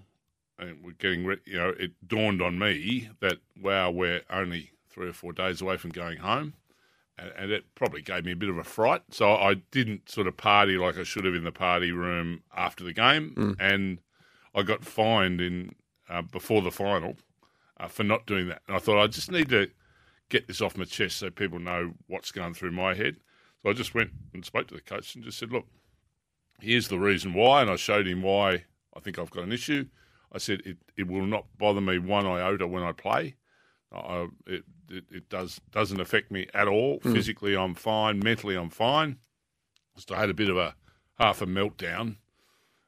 and 0.59 0.83
we're 0.85 0.93
getting, 0.93 1.25
re- 1.25 1.41
you 1.45 1.57
know, 1.57 1.75
it 1.79 1.93
dawned 2.07 2.41
on 2.41 2.59
me 2.59 3.09
that 3.21 3.39
wow, 3.61 3.91
we're 3.91 4.23
only 4.31 4.71
three 4.89 5.09
or 5.09 5.13
four 5.13 5.33
days 5.33 5.61
away 5.61 5.77
from 5.77 5.91
going 5.91 6.19
home 6.19 6.55
and, 7.19 7.33
and 7.37 7.51
it 7.51 7.65
probably 7.75 8.03
gave 8.03 8.25
me 8.25 8.33
a 8.33 8.37
bit 8.37 8.49
of 8.49 8.59
a 8.59 8.65
fright. 8.65 9.03
So 9.11 9.35
I 9.35 9.55
didn't 9.71 10.09
sort 10.09 10.27
of 10.27 10.37
party 10.37 10.77
like 10.77 10.99
I 10.99 11.03
should 11.03 11.25
have 11.25 11.35
in 11.35 11.45
the 11.45 11.53
party 11.53 11.93
room 11.93 12.43
after 12.57 12.85
the 12.85 12.93
game, 12.93 13.35
and 13.61 13.99
I 14.55 14.63
got 14.63 14.85
fined 14.85 15.41
in 15.41 15.75
uh, 16.09 16.23
before 16.23 16.63
the 16.63 16.71
final 16.71 17.17
uh, 17.79 17.89
for 17.89 18.05
not 18.05 18.27
doing 18.27 18.49
that. 18.49 18.63
And 18.67 18.77
I 18.77 18.81
thought 18.81 19.03
I 19.03 19.07
just 19.07 19.31
need 19.31 19.49
to 19.51 19.69
get 20.29 20.47
this 20.47 20.61
off 20.61 20.77
my 20.77 20.85
chest 20.85 21.19
so 21.19 21.31
people 21.31 21.59
know 21.59 21.93
what's 22.07 22.33
going 22.33 22.55
through 22.55 22.73
my 22.73 22.95
head. 22.95 23.17
So 23.63 23.71
I 23.71 23.73
just 23.73 23.95
went 23.95 24.11
and 24.33 24.45
spoke 24.45 24.69
to 24.69 24.75
the 24.75 24.81
coach 24.81 25.15
and 25.15 25.25
just 25.25 25.39
said, 25.39 25.53
"Look, 25.53 25.67
here's 26.61 26.89
the 26.89 26.99
reason 26.99 27.35
why," 27.35 27.63
and 27.63 27.71
I 27.71 27.77
showed 27.77 28.07
him 28.07 28.23
why 28.23 28.65
I 28.97 29.01
think 29.01 29.19
I've 29.19 29.31
got 29.31 29.45
an 29.45 29.53
issue. 29.53 29.87
I 30.33 30.39
said 30.39 30.63
it, 30.65 30.79
it 30.97 31.07
will 31.07 31.27
not 31.27 31.47
bother 31.59 31.81
me 31.81 31.99
one 31.99 32.27
iota 32.27 32.67
when 32.67 32.83
I 32.83 32.93
play. 32.93 33.37
I, 33.93 34.27
it, 34.47 34.65
it 34.91 35.05
it 35.11 35.29
does 35.29 35.61
doesn't 35.71 36.01
affect 36.01 36.31
me 36.31 36.49
at 36.53 36.67
all. 36.67 36.99
Physically, 37.01 37.57
I'm 37.57 37.75
fine. 37.75 38.19
Mentally, 38.19 38.57
I'm 38.57 38.71
fine. 38.71 39.19
Just 39.95 40.11
I 40.11 40.19
had 40.19 40.31
a 40.31 40.35
bit 40.35 40.51
of 40.51 40.57
a 40.57 40.75
half 41.19 41.41
a 41.43 41.47
meltdown, 41.47 42.17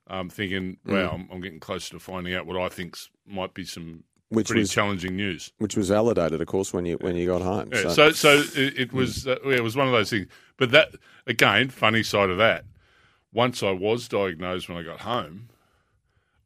um, 0.08 0.28
thinking, 0.28 0.78
"Wow, 0.84 1.10
I'm, 1.14 1.28
I'm 1.30 1.40
getting 1.40 1.60
closer 1.60 1.92
to 1.92 2.00
finding 2.00 2.34
out 2.34 2.46
what 2.46 2.56
I 2.56 2.68
think 2.68 2.96
might 3.24 3.54
be 3.54 3.64
some 3.64 4.02
Which 4.30 4.48
pretty 4.48 4.62
was 4.62 4.72
challenging 4.72 5.14
news." 5.14 5.52
which 5.58 5.76
was 5.76 5.88
validated, 5.88 6.40
of 6.40 6.46
course, 6.48 6.72
when 6.72 6.84
you 6.84 6.96
when 6.96 7.14
you 7.14 7.26
got 7.26 7.42
home. 7.42 7.70
Yeah, 7.72 7.82
so, 7.90 8.10
so 8.10 8.42
so 8.42 8.60
it, 8.60 8.78
it 8.78 8.92
was 8.92 9.28
uh, 9.28 9.36
yeah, 9.44 9.56
it 9.56 9.62
was 9.62 9.76
one 9.76 9.86
of 9.86 9.92
those 9.92 10.10
things. 10.10 10.26
But 10.56 10.72
that 10.72 10.88
again, 11.28 11.68
funny 11.68 12.02
side 12.02 12.30
of 12.30 12.38
that. 12.38 12.64
Once 13.32 13.62
I 13.62 13.70
was 13.72 14.08
diagnosed 14.08 14.68
when 14.68 14.78
I 14.78 14.82
got 14.82 15.00
home, 15.00 15.48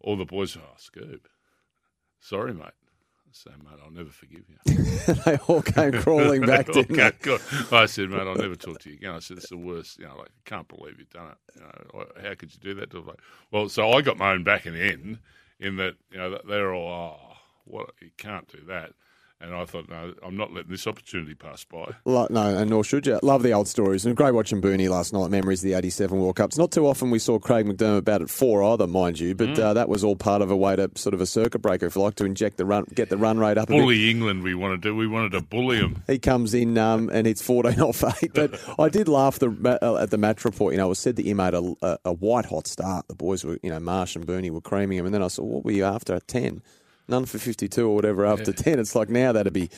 all 0.00 0.16
the 0.16 0.24
boys 0.24 0.56
were, 0.56 0.62
"Oh, 0.64 0.76
Scoob, 0.78 1.20
sorry, 2.20 2.54
mate." 2.54 2.64
I 3.30 3.32
said, 3.32 3.52
"Mate, 3.62 3.78
I'll 3.84 3.92
never 3.92 4.10
forgive 4.10 4.42
you." 4.48 5.14
they 5.24 5.36
all 5.46 5.62
came 5.62 5.92
crawling 5.92 6.44
back, 6.44 6.66
didn't 6.72 6.96
they? 6.96 7.12
good. 7.22 7.40
I 7.70 7.86
said, 7.86 8.10
mate, 8.10 8.26
I'll 8.26 8.34
never 8.34 8.56
talk 8.56 8.80
to 8.80 8.90
you 8.90 8.96
again. 8.96 9.14
I 9.14 9.20
said, 9.20 9.36
it's 9.36 9.50
the 9.50 9.56
worst. 9.56 10.00
You 10.00 10.06
know, 10.06 10.16
like, 10.16 10.30
I 10.30 10.48
can't 10.48 10.66
believe 10.66 10.98
you've 10.98 11.10
done 11.10 11.28
it. 11.28 11.38
You 11.54 11.60
know, 11.62 12.06
how 12.20 12.34
could 12.34 12.52
you 12.52 12.60
do 12.60 12.74
that? 12.74 12.90
To 12.90 13.00
like, 13.02 13.20
well, 13.52 13.68
so 13.68 13.92
I 13.92 14.02
got 14.02 14.18
my 14.18 14.32
own 14.32 14.42
back 14.42 14.66
in 14.66 14.74
the 14.74 14.82
end, 14.82 15.18
in 15.60 15.76
that 15.76 15.94
you 16.10 16.18
know 16.18 16.40
they're 16.46 16.74
all, 16.74 16.88
oh, 16.88 17.36
what 17.64 17.90
you 18.00 18.10
can't 18.16 18.48
do 18.48 18.64
that. 18.66 18.94
And 19.42 19.54
I 19.54 19.64
thought, 19.64 19.88
no, 19.88 20.12
I'm 20.22 20.36
not 20.36 20.52
letting 20.52 20.70
this 20.70 20.86
opportunity 20.86 21.32
pass 21.34 21.64
by. 21.64 21.94
Lo- 22.04 22.26
no, 22.28 22.58
and 22.58 22.68
nor 22.68 22.84
should 22.84 23.06
you. 23.06 23.18
Love 23.22 23.42
the 23.42 23.52
old 23.52 23.68
stories. 23.68 24.04
And 24.04 24.14
great 24.14 24.34
watching 24.34 24.60
Booney 24.60 24.90
last 24.90 25.14
night. 25.14 25.30
Memories 25.30 25.60
of 25.64 25.70
the 25.70 25.72
87 25.78 26.20
World 26.20 26.36
Cups. 26.36 26.58
Not 26.58 26.72
too 26.72 26.86
often 26.86 27.10
we 27.10 27.18
saw 27.18 27.38
Craig 27.38 27.64
McDermott 27.64 27.98
about 27.98 28.20
at 28.20 28.28
four 28.28 28.62
either, 28.62 28.86
mind 28.86 29.18
you, 29.18 29.34
but 29.34 29.48
Mm. 29.48 29.58
uh, 29.58 29.72
that 29.72 29.88
was 29.88 30.04
all 30.04 30.14
part 30.14 30.42
of 30.42 30.50
a 30.50 30.56
way 30.56 30.76
to 30.76 30.90
sort 30.94 31.14
of 31.14 31.22
a 31.22 31.26
circuit 31.26 31.60
breaker, 31.60 31.86
if 31.86 31.96
you 31.96 32.02
like, 32.02 32.16
to 32.16 32.26
inject 32.26 32.58
the 32.58 32.66
run, 32.66 32.84
get 32.94 33.08
the 33.08 33.16
run 33.16 33.38
rate 33.38 33.56
up 33.56 33.70
a 33.70 33.72
bit. 33.72 33.80
Bully 33.80 34.10
England, 34.10 34.42
we 34.42 34.54
wanted 34.54 34.82
to. 34.82 34.94
We 34.94 35.06
wanted 35.06 35.32
to 35.32 35.40
bully 35.40 35.78
him. 35.78 36.02
He 36.06 36.18
comes 36.18 36.52
in 36.52 36.76
um, 36.76 37.08
and 37.10 37.26
it's 37.26 37.40
14 37.40 37.80
off 37.80 38.04
8. 38.22 38.34
But 38.34 38.60
I 38.78 38.90
did 38.90 39.08
laugh 39.08 39.38
the, 39.38 39.78
uh, 39.80 40.02
at 40.02 40.10
the 40.10 40.18
match 40.18 40.44
report. 40.44 40.74
You 40.74 40.78
know, 40.78 40.86
it 40.86 40.90
was 40.90 40.98
said 40.98 41.16
that 41.16 41.24
you 41.24 41.34
made 41.34 41.54
a, 41.54 41.74
a, 41.80 41.98
a 42.04 42.12
white 42.12 42.44
hot 42.44 42.66
start. 42.66 43.08
The 43.08 43.14
boys 43.14 43.42
were, 43.42 43.58
you 43.62 43.70
know, 43.70 43.80
Marsh 43.80 44.16
and 44.16 44.26
Booney 44.26 44.50
were 44.50 44.60
creaming 44.60 44.98
him. 44.98 45.06
And 45.06 45.14
then 45.14 45.22
I 45.22 45.28
said, 45.28 45.46
what 45.46 45.64
were 45.64 45.72
you 45.72 45.84
after 45.84 46.14
at 46.14 46.28
10? 46.28 46.60
None 47.10 47.26
for 47.26 47.38
52 47.38 47.88
or 47.88 47.94
whatever 47.94 48.24
after 48.24 48.52
10. 48.52 48.78
It's 48.78 48.94
like 48.94 49.08
now 49.08 49.32
that'd 49.32 49.52
be 49.52 49.68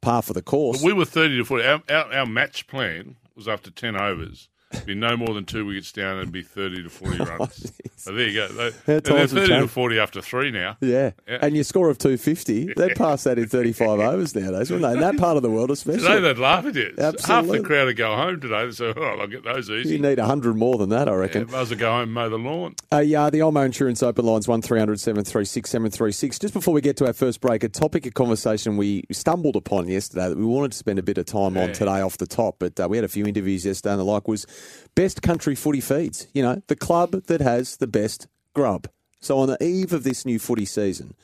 par 0.00 0.22
for 0.22 0.32
the 0.32 0.42
course. 0.42 0.78
But 0.78 0.86
we 0.86 0.92
were 0.92 1.04
30 1.04 1.38
to 1.38 1.44
40. 1.44 1.66
Our, 1.66 1.82
our, 1.90 2.12
our 2.14 2.26
match 2.26 2.66
plan 2.68 3.16
was 3.34 3.48
after 3.48 3.70
10 3.70 3.96
overs. 3.96 4.48
Be 4.84 4.94
no 4.94 5.16
more 5.16 5.34
than 5.34 5.44
two 5.44 5.64
wickets 5.66 5.92
down 5.92 6.18
and 6.18 6.32
be 6.32 6.42
30 6.42 6.82
to 6.82 6.88
40 6.90 7.18
runs. 7.24 7.72
so 7.96 8.12
there 8.12 8.26
you 8.28 8.34
go. 8.34 8.48
They, 8.48 8.66
and 8.94 9.04
they're 9.04 9.26
30 9.26 9.46
to 9.60 9.68
40 9.68 9.98
after 9.98 10.20
three 10.20 10.50
now. 10.50 10.76
Yeah. 10.80 11.12
Yeah. 11.28 11.38
And 11.42 11.54
your 11.54 11.64
score 11.64 11.88
of 11.88 11.98
250, 11.98 12.72
they'd 12.76 12.96
pass 12.96 13.24
that 13.24 13.38
in 13.38 13.46
35 13.48 14.00
overs 14.00 14.34
nowadays, 14.34 14.70
wouldn't 14.70 14.88
they? 14.90 14.94
In 14.94 15.00
that 15.00 15.16
part 15.20 15.36
of 15.36 15.42
the 15.42 15.50
world, 15.50 15.70
especially. 15.70 16.02
Today 16.02 16.20
they'd 16.20 16.38
laugh 16.38 16.66
at 16.66 16.74
you. 16.74 16.94
Half 16.98 17.46
the 17.46 17.62
crowd 17.64 17.86
would 17.86 17.96
go 17.96 18.16
home 18.16 18.40
today. 18.40 18.70
So 18.72 18.92
oh, 18.96 19.02
I'll 19.20 19.26
get 19.26 19.44
those 19.44 19.70
easy. 19.70 19.90
You 19.94 19.98
need 19.98 20.18
100 20.18 20.56
more 20.56 20.76
than 20.78 20.88
that, 20.90 21.08
I 21.08 21.12
Yeah, 21.12 21.16
reckon. 21.18 21.46
well 21.48 21.64
go 21.66 21.90
home 21.90 22.02
and 22.02 22.12
mow 22.12 22.28
the 22.28 22.38
lawn. 22.38 22.74
Uh, 22.92 22.98
yeah, 22.98 23.28
the 23.30 23.40
Olmo 23.40 23.64
Insurance 23.64 24.02
Open 24.02 24.24
Lines, 24.24 24.48
1300 24.48 24.98
736 25.00 25.68
736. 25.68 26.38
Just 26.38 26.54
before 26.54 26.72
we 26.74 26.80
get 26.80 26.96
to 26.98 27.06
our 27.06 27.12
first 27.12 27.40
break, 27.40 27.62
a 27.64 27.68
topic 27.68 28.06
of 28.06 28.14
conversation 28.14 28.76
we 28.76 29.04
stumbled 29.12 29.56
upon 29.56 29.88
yesterday 29.88 30.28
that 30.28 30.36
we 30.36 30.44
wanted 30.44 30.72
to 30.72 30.78
spend 30.78 30.98
a 30.98 31.02
bit 31.02 31.18
of 31.18 31.26
time 31.26 31.56
on 31.56 31.72
today 31.72 32.00
off 32.00 32.18
the 32.18 32.26
top, 32.26 32.56
but 32.58 32.78
uh, 32.80 32.86
we 32.88 32.96
had 32.96 33.04
a 33.04 33.08
few 33.08 33.26
interviews 33.26 33.64
yesterday 33.66 33.92
and 33.92 34.00
the 34.00 34.04
like 34.04 34.26
was 34.28 34.46
best 34.94 35.22
country 35.22 35.54
footy 35.54 35.80
feeds. 35.80 36.26
You 36.34 36.42
know, 36.42 36.62
the 36.66 36.76
club 36.76 37.12
that 37.26 37.40
has 37.40 37.76
the 37.76 37.86
best 37.86 38.26
grub. 38.54 38.88
So 39.20 39.38
on 39.38 39.48
the 39.48 39.62
eve 39.62 39.92
of 39.92 40.04
this 40.04 40.24
new 40.24 40.38
footy 40.38 40.64
season, 40.64 41.14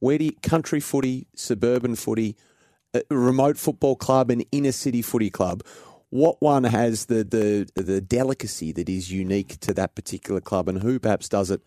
where 0.00 0.18
do 0.18 0.24
you, 0.24 0.32
country 0.42 0.80
footy, 0.80 1.26
suburban 1.34 1.94
footy, 1.96 2.36
remote 3.10 3.58
football 3.58 3.96
club, 3.96 4.30
and 4.30 4.44
inner 4.52 4.72
city 4.72 5.02
footy 5.02 5.30
club, 5.30 5.62
what 6.10 6.40
one 6.40 6.64
has 6.64 7.06
the, 7.06 7.24
the 7.24 7.68
the 7.80 8.00
delicacy 8.00 8.72
that 8.72 8.88
is 8.88 9.12
unique 9.12 9.58
to 9.60 9.74
that 9.74 9.94
particular 9.94 10.40
club, 10.40 10.68
and 10.68 10.82
who 10.82 10.98
perhaps 10.98 11.28
does 11.28 11.50
it 11.50 11.60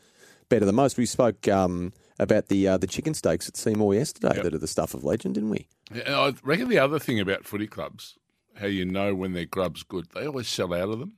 better 0.48 0.66
than 0.66 0.76
most? 0.76 0.98
We 0.98 1.06
spoke 1.06 1.48
um, 1.48 1.94
about 2.20 2.48
the 2.48 2.68
uh, 2.68 2.78
the 2.78 2.88
chicken 2.88 3.14
steaks 3.14 3.48
at 3.50 3.58
Seymour 3.58 3.94
yesterday 3.94 4.36
Yep. 4.36 4.44
that 4.44 4.54
are 4.54 4.60
the 4.60 4.68
stuff 4.68 4.94
of 4.94 5.04
legend, 5.04 5.36
didn't 5.36 5.50
we? 5.50 5.68
And 5.92 6.16
I 6.16 6.34
reckon 6.44 6.70
the 6.70 6.80
other 6.80 7.00
thing 7.00 7.20
about 7.20 7.46
footy 7.46 7.68
clubs, 7.68 8.18
how 8.60 8.68
you 8.68 8.86
know 8.86 9.16
when 9.16 9.34
their 9.34 9.46
grub's 9.46 9.84
good, 9.84 10.08
they 10.13 10.25
always 10.28 10.48
sell 10.48 10.74
out 10.74 10.89
of 10.89 11.00
them. 11.00 11.13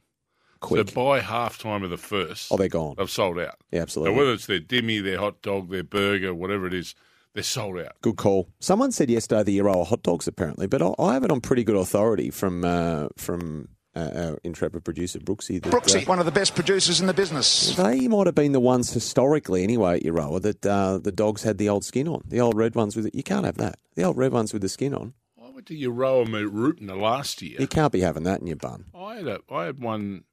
Quick. 0.59 0.89
So 0.89 0.95
by 0.95 1.21
half 1.21 1.57
time 1.57 1.83
of 1.83 1.89
the 1.89 1.97
first, 1.97 2.51
oh, 2.51 2.57
they're 2.57 2.69
gone. 2.69 2.93
they've 2.97 3.09
sold 3.09 3.39
out. 3.39 3.55
Yeah, 3.71 3.79
So 3.79 3.81
absolutely. 3.83 4.15
whether 4.15 4.33
it's 4.33 4.45
their 4.45 4.59
dimmy, 4.59 5.03
their 5.03 5.17
hot 5.17 5.41
dog, 5.41 5.71
their 5.71 5.83
burger, 5.83 6.35
whatever 6.35 6.67
it 6.67 6.73
is, 6.73 6.93
they're 7.33 7.41
sold 7.43 7.79
out. 7.79 7.93
Good 8.01 8.17
call. 8.17 8.49
Someone 8.59 8.91
said 8.91 9.09
yesterday 9.09 9.43
the 9.43 9.59
Euroa 9.59 9.87
hot 9.87 10.03
dogs 10.03 10.27
apparently, 10.27 10.67
but 10.67 10.81
I, 10.83 10.91
I 10.99 11.13
have 11.13 11.23
it 11.23 11.31
on 11.31 11.41
pretty 11.41 11.63
good 11.63 11.77
authority 11.77 12.29
from 12.29 12.63
uh, 12.63 13.07
from 13.17 13.69
uh, 13.95 14.09
our 14.15 14.39
intrepid 14.43 14.83
producer 14.83 15.17
Brooksy. 15.19 15.61
That, 15.63 15.73
Brooksy, 15.73 16.03
uh, 16.03 16.05
one 16.05 16.19
of 16.19 16.25
the 16.25 16.31
best 16.31 16.53
producers 16.53 17.01
in 17.01 17.07
the 17.07 17.13
business. 17.13 17.75
They 17.75 18.07
might 18.07 18.27
have 18.27 18.35
been 18.35 18.51
the 18.51 18.59
ones 18.59 18.91
historically, 18.93 19.63
anyway, 19.63 19.97
at 19.97 20.03
Euroa 20.03 20.41
that 20.43 20.65
uh, 20.65 20.99
the 20.99 21.11
dogs 21.11 21.43
had 21.43 21.57
the 21.57 21.69
old 21.69 21.83
skin 21.83 22.07
on. 22.07 22.21
The 22.27 22.39
old 22.39 22.55
red 22.55 22.75
ones 22.75 22.95
with 22.95 23.07
it. 23.07 23.15
You 23.15 23.23
can't 23.23 23.45
have 23.45 23.57
that. 23.57 23.79
The 23.95 24.03
old 24.03 24.17
red 24.17 24.31
ones 24.31 24.53
with 24.53 24.61
the 24.61 24.69
skin 24.69 24.93
on. 24.93 25.13
I 25.61 25.63
went 25.63 25.67
to 25.67 25.77
Euroa 25.91 26.25
Rootin 26.51 26.99
last 26.99 27.41
year. 27.43 27.57
You 27.59 27.67
can't 27.67 27.93
be 27.93 27.99
having 27.99 28.23
that 28.23 28.41
in 28.41 28.47
your 28.47 28.55
bun. 28.55 28.85
I 28.97 29.15
had 29.17 29.27
a, 29.27 29.39
I 29.51 29.65
had 29.65 29.79
one. 29.79 30.23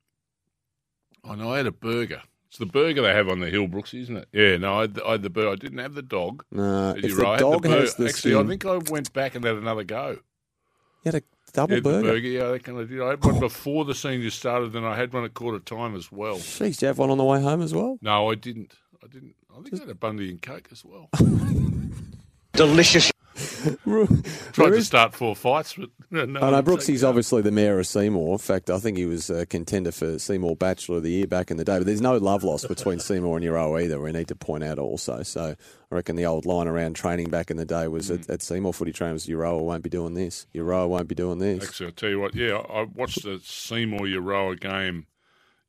Oh, 1.23 1.33
I 1.33 1.35
know 1.35 1.53
I 1.53 1.59
had 1.59 1.67
a 1.67 1.73
burger. 1.73 2.23
It's 2.49 2.57
the 2.57 2.65
burger 2.65 3.03
they 3.03 3.13
have 3.13 3.29
on 3.29 3.41
the 3.41 3.51
hill, 3.51 3.69
Brooksy, 3.69 4.01
isn't 4.01 4.17
it? 4.17 4.29
Yeah, 4.33 4.57
no, 4.57 4.79
I 4.79 4.81
had 4.83 4.95
the, 4.95 5.05
I 5.05 5.13
had 5.13 5.23
the 5.23 5.29
burger. 5.29 5.51
I 5.51 5.57
didn't 5.57 5.79
have 5.79 5.93
the 5.95 6.01
dog. 6.03 6.45
No, 6.51 6.95
But 6.95 7.05
if 7.05 7.15
the 7.17 7.23
right, 7.23 7.29
I 7.29 7.33
had 7.33 7.41
dog 7.41 7.63
burger. 7.63 7.81
has 7.81 7.95
the 7.97 8.07
Actually, 8.07 8.31
skin, 8.31 8.47
I 8.47 8.49
think 8.49 8.65
I 8.65 8.77
went 8.91 9.13
back 9.13 9.35
and 9.35 9.45
had 9.45 9.57
another 9.57 9.85
go. 9.85 10.11
you 10.13 11.13
had 11.13 11.17
a 11.17 11.23
double 11.53 11.75
Yeah, 11.75 11.81
burger. 11.81 11.97
The 12.07 12.13
burger, 12.15 12.29
yeah, 12.29 12.45
I 12.45 12.51
reckon 12.53 12.79
I 12.79 12.85
did. 12.85 13.03
I 13.03 13.09
had 13.11 13.23
one 13.25 13.37
oh. 13.37 13.41
before 13.41 13.85
the 13.85 13.95
senior 13.95 14.31
started, 14.31 14.73
then 14.73 14.85
I 14.85 14.97
had 14.97 15.13
one 15.13 15.25
at 15.25 15.35
quarter 15.35 15.59
time 15.59 15.95
as 15.95 16.11
well. 16.11 16.37
Jeez, 16.39 16.59
did 16.77 16.83
you 16.83 16.89
have 16.89 16.99
one 16.99 17.11
on 17.11 17.19
the 17.19 17.25
way 17.25 17.43
home 17.43 17.61
as 17.61 17.75
well? 17.75 17.99
No, 18.01 18.31
I 18.31 18.35
didn't. 18.35 18.73
I 19.05 19.09
didn't. 19.09 19.35
I 19.53 19.61
think 19.61 19.75
I 19.75 19.79
had 19.81 19.91
a 19.91 19.95
Bundy 19.95 20.31
and 20.31 20.41
Coke 20.41 20.69
as 20.73 20.83
well. 20.87 21.11
Delicious. 22.53 23.13
Tried 23.39 24.09
There 24.55 24.71
to 24.71 24.83
start 24.85 25.15
four 25.15 25.37
fights, 25.37 25.75
but 25.75 25.91
no. 26.11 26.41
I 26.41 26.51
know 26.51 26.63
Brooksy's 26.63 27.01
took 27.01 27.03
it 27.03 27.05
up. 27.05 27.09
obviously 27.11 27.43
the 27.43 27.51
mayor 27.53 27.79
of 27.79 27.87
Seymour. 27.87 28.33
In 28.33 28.39
fact, 28.39 28.71
I 28.71 28.79
think 28.79 28.97
he 28.97 29.07
was 29.07 29.31
a 29.31 29.47
contender 29.47 29.93
for 29.93 30.19
Seymour 30.19 30.57
Bachelor 30.57 30.97
of 30.99 31.03
the 31.05 31.11
Year 31.11 31.27
back 31.27 31.51
in 31.51 31.57
the 31.57 31.65
day. 31.65 31.79
But 31.79 31.87
there's 31.87 32.01
no 32.01 32.17
love 32.17 32.43
lost 32.45 32.69
between 32.69 32.99
Seymour 32.99 33.37
and 33.37 33.47
Euroa 33.47 33.85
either. 33.85 34.01
We 34.01 34.13
need 34.13 34.29
to 34.29 34.35
point 34.35 34.65
out 34.65 34.79
also. 34.79 35.23
So 35.23 35.55
I 35.91 35.95
reckon 35.95 36.17
the 36.17 36.27
old 36.27 36.47
line 36.47 36.67
around 36.69 36.95
training 36.97 37.31
back 37.31 37.51
in 37.51 37.57
the 37.57 37.65
day 37.65 37.89
was 37.89 38.11
Mm. 38.11 38.21
at, 38.25 38.31
at 38.31 38.43
Seymour 38.43 38.73
footy 38.75 38.93
train 38.93 39.13
was 39.13 39.27
Euroa 39.27 39.63
won't 39.63 39.83
be 39.83 39.91
doing 39.91 40.15
this. 40.15 40.47
Euroa 40.55 40.89
won't 40.89 41.09
be 41.09 41.15
doing 41.15 41.39
this. 41.39 41.65
Actually, 41.65 41.87
I'll 41.87 41.93
tell 41.93 42.11
you 42.11 42.21
what. 42.21 42.35
Yeah, 42.35 42.57
I 42.57 42.83
watched 42.95 43.23
the 43.23 43.41
Seymour 43.45 44.01
Euroa 44.01 44.59
game. 44.59 45.07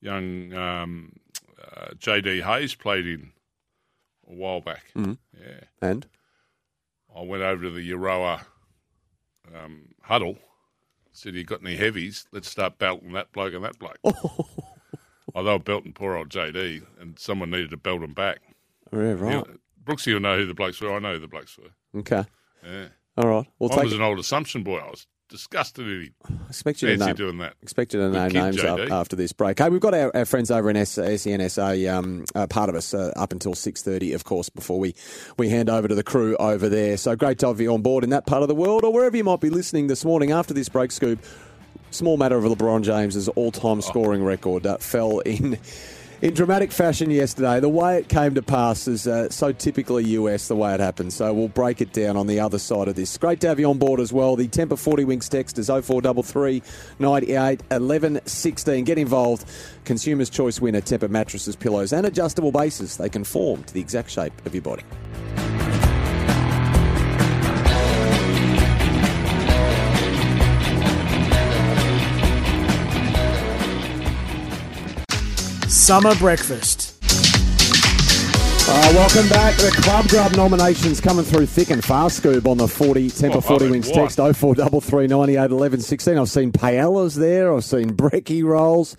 Young 0.01 0.53
um, 0.53 1.13
uh, 1.61 1.89
JD 1.97 2.41
Hayes 2.43 2.73
played 2.75 3.05
in. 3.05 3.31
a 4.29 4.33
while 4.33 4.61
back. 4.61 4.85
Mm-hmm. 4.95 5.13
Yeah, 5.37 5.59
And 5.81 6.07
I 7.19 7.23
went 7.23 7.43
over 7.43 7.63
to 7.63 7.71
the 7.71 7.91
Euroa 7.91 8.41
um, 9.55 9.89
huddle. 10.01 10.37
Said, 11.11 11.35
"You 11.35 11.43
got 11.43 11.61
any 11.61 11.75
heavies? 11.75 12.27
Let's 12.31 12.49
start 12.49 12.77
belting 12.77 13.11
that 13.13 13.31
bloke 13.33 13.53
and 13.53 13.63
that 13.63 13.77
bloke." 13.77 13.97
oh, 14.05 14.47
they 15.35 15.41
were 15.43 15.59
belting 15.59 15.91
poor 15.93 16.15
old 16.15 16.29
JD, 16.29 16.83
and 16.99 17.19
someone 17.19 17.49
needed 17.51 17.71
to 17.71 17.77
belt 17.77 18.01
him 18.01 18.13
back. 18.13 18.39
yeah, 18.93 18.99
right. 19.13 19.33
You- 19.47 19.59
Brooksy 19.83 20.13
will 20.13 20.19
know 20.19 20.37
who 20.37 20.45
the 20.45 20.53
blokes 20.53 20.79
were. 20.79 20.93
I 20.95 20.99
know 20.99 21.13
who 21.13 21.19
the 21.19 21.27
blokes 21.27 21.57
were. 21.57 21.99
Okay. 21.99 22.23
Yeah. 22.63 22.87
All 23.17 23.27
right. 23.27 23.47
We'll 23.57 23.71
I 23.73 23.83
was 23.83 23.93
an 23.93 24.01
old 24.01 24.19
Assumption 24.19 24.63
boy. 24.63 24.77
I 24.77 24.89
was 24.89 25.07
disgusted 25.29 25.85
at 25.87 25.93
him. 26.07 26.13
I 26.27 26.49
expect 26.49 26.81
you 26.81 26.89
to 26.89 26.97
know. 26.97 27.13
doing 27.13 27.37
that. 27.37 27.53
Expect 27.61 27.93
you 27.93 27.99
to 28.01 28.09
know 28.09 28.27
names 28.27 28.61
up 28.63 28.79
JD. 28.79 28.89
after 28.91 29.15
this 29.15 29.31
break. 29.31 29.59
Hey, 29.59 29.69
we've 29.69 29.79
got 29.79 29.93
our, 29.93 30.15
our 30.15 30.25
friends 30.25 30.51
over 30.51 30.69
in 30.69 30.75
S- 30.75 30.97
SENSA, 30.97 31.93
um, 31.93 32.25
uh, 32.35 32.47
part 32.47 32.69
of 32.69 32.75
us, 32.75 32.93
uh, 32.93 33.13
up 33.15 33.31
until 33.31 33.53
six 33.53 33.81
thirty, 33.81 34.13
of 34.13 34.23
course, 34.25 34.49
before 34.49 34.79
we, 34.79 34.95
we 35.37 35.49
hand 35.49 35.69
over 35.69 35.87
to 35.87 35.95
the 35.95 36.03
crew 36.03 36.35
over 36.37 36.67
there. 36.67 36.97
So 36.97 37.15
great 37.15 37.39
to 37.39 37.47
have 37.47 37.61
you 37.61 37.73
on 37.73 37.81
board 37.81 38.03
in 38.03 38.09
that 38.09 38.25
part 38.25 38.41
of 38.41 38.47
the 38.47 38.55
world, 38.55 38.83
or 38.83 38.91
wherever 38.91 39.15
you 39.15 39.23
might 39.23 39.39
be 39.39 39.49
listening 39.49 39.87
this 39.87 40.03
morning. 40.03 40.31
After 40.31 40.53
this 40.53 40.67
break, 40.69 40.89
Scoob, 40.91 41.19
small 41.91 42.17
matter 42.17 42.35
of 42.37 42.43
LeBron 42.43 42.83
James's 42.83 43.27
all-time 43.29 43.81
scoring 43.81 44.23
record 44.23 44.65
uh, 44.65 44.77
fell 44.77 45.19
in. 45.19 45.57
In 46.21 46.33
dramatic 46.33 46.73
fashion 46.73 47.11
yesterday, 47.11 47.61
the 47.61 47.69
way 47.69 47.97
it 47.97 48.09
came 48.09 48.35
to 48.35 48.41
pass 48.41 48.89
is 48.89 49.07
uh, 49.07 49.29
so 49.29 49.53
typically 49.53 50.03
US 50.03 50.49
the 50.49 50.55
way 50.55 50.73
it 50.73 50.81
happened. 50.81 51.13
So 51.13 51.33
we'll 51.33 51.47
break 51.47 51.79
it 51.79 51.93
down 51.93 52.17
on 52.17 52.27
the 52.27 52.41
other 52.41 52.59
side 52.59 52.89
of 52.89 52.95
this. 52.95 53.17
Great 53.17 53.39
to 53.39 53.47
have 53.47 53.57
you 53.57 53.69
on 53.69 53.77
board 53.77 54.01
as 54.01 54.11
well. 54.11 54.35
The 54.35 54.49
Tempur 54.49 54.77
40 54.77 55.05
Winks 55.05 55.29
text 55.29 55.57
is 55.57 55.67
0433 55.67 56.61
98 56.99 57.61
11 57.71 58.19
16. 58.25 58.83
Get 58.83 58.97
involved. 58.97 59.45
Consumers' 59.85 60.29
choice 60.29 60.59
winner 60.59 60.81
Tempur 60.81 61.09
mattresses, 61.09 61.55
pillows, 61.55 61.93
and 61.93 62.05
adjustable 62.05 62.51
bases. 62.51 62.97
They 62.97 63.07
conform 63.07 63.63
to 63.63 63.73
the 63.73 63.79
exact 63.79 64.11
shape 64.11 64.33
of 64.45 64.53
your 64.53 64.61
body. 64.61 64.83
Summer 75.89 76.13
breakfast. 76.17 76.93
Uh, 78.69 78.91
welcome 78.93 79.27
back. 79.27 79.55
The 79.55 79.71
Club 79.81 80.07
Grub 80.07 80.33
nominations 80.33 81.01
coming 81.01 81.25
through 81.25 81.47
thick 81.47 81.71
and 81.71 81.83
fast, 81.83 82.21
Scoob, 82.21 82.45
on 82.45 82.57
the 82.57 82.67
40 82.67 83.07
Tempur 83.09 83.37
Oh, 83.37 83.41
40 83.41 83.55
I 83.55 83.57
mean, 83.63 83.71
Winks 83.71 83.87
what? 83.87 83.95
text 83.95 84.17
0433 84.19 85.07
98 85.07 85.49
11 85.49 85.81
16. 85.81 86.17
I've 86.19 86.29
seen 86.29 86.51
paellas 86.51 87.15
there. 87.15 87.51
I've 87.55 87.63
seen 87.63 87.97
brekkie 87.97 88.43
rolls. 88.43 88.95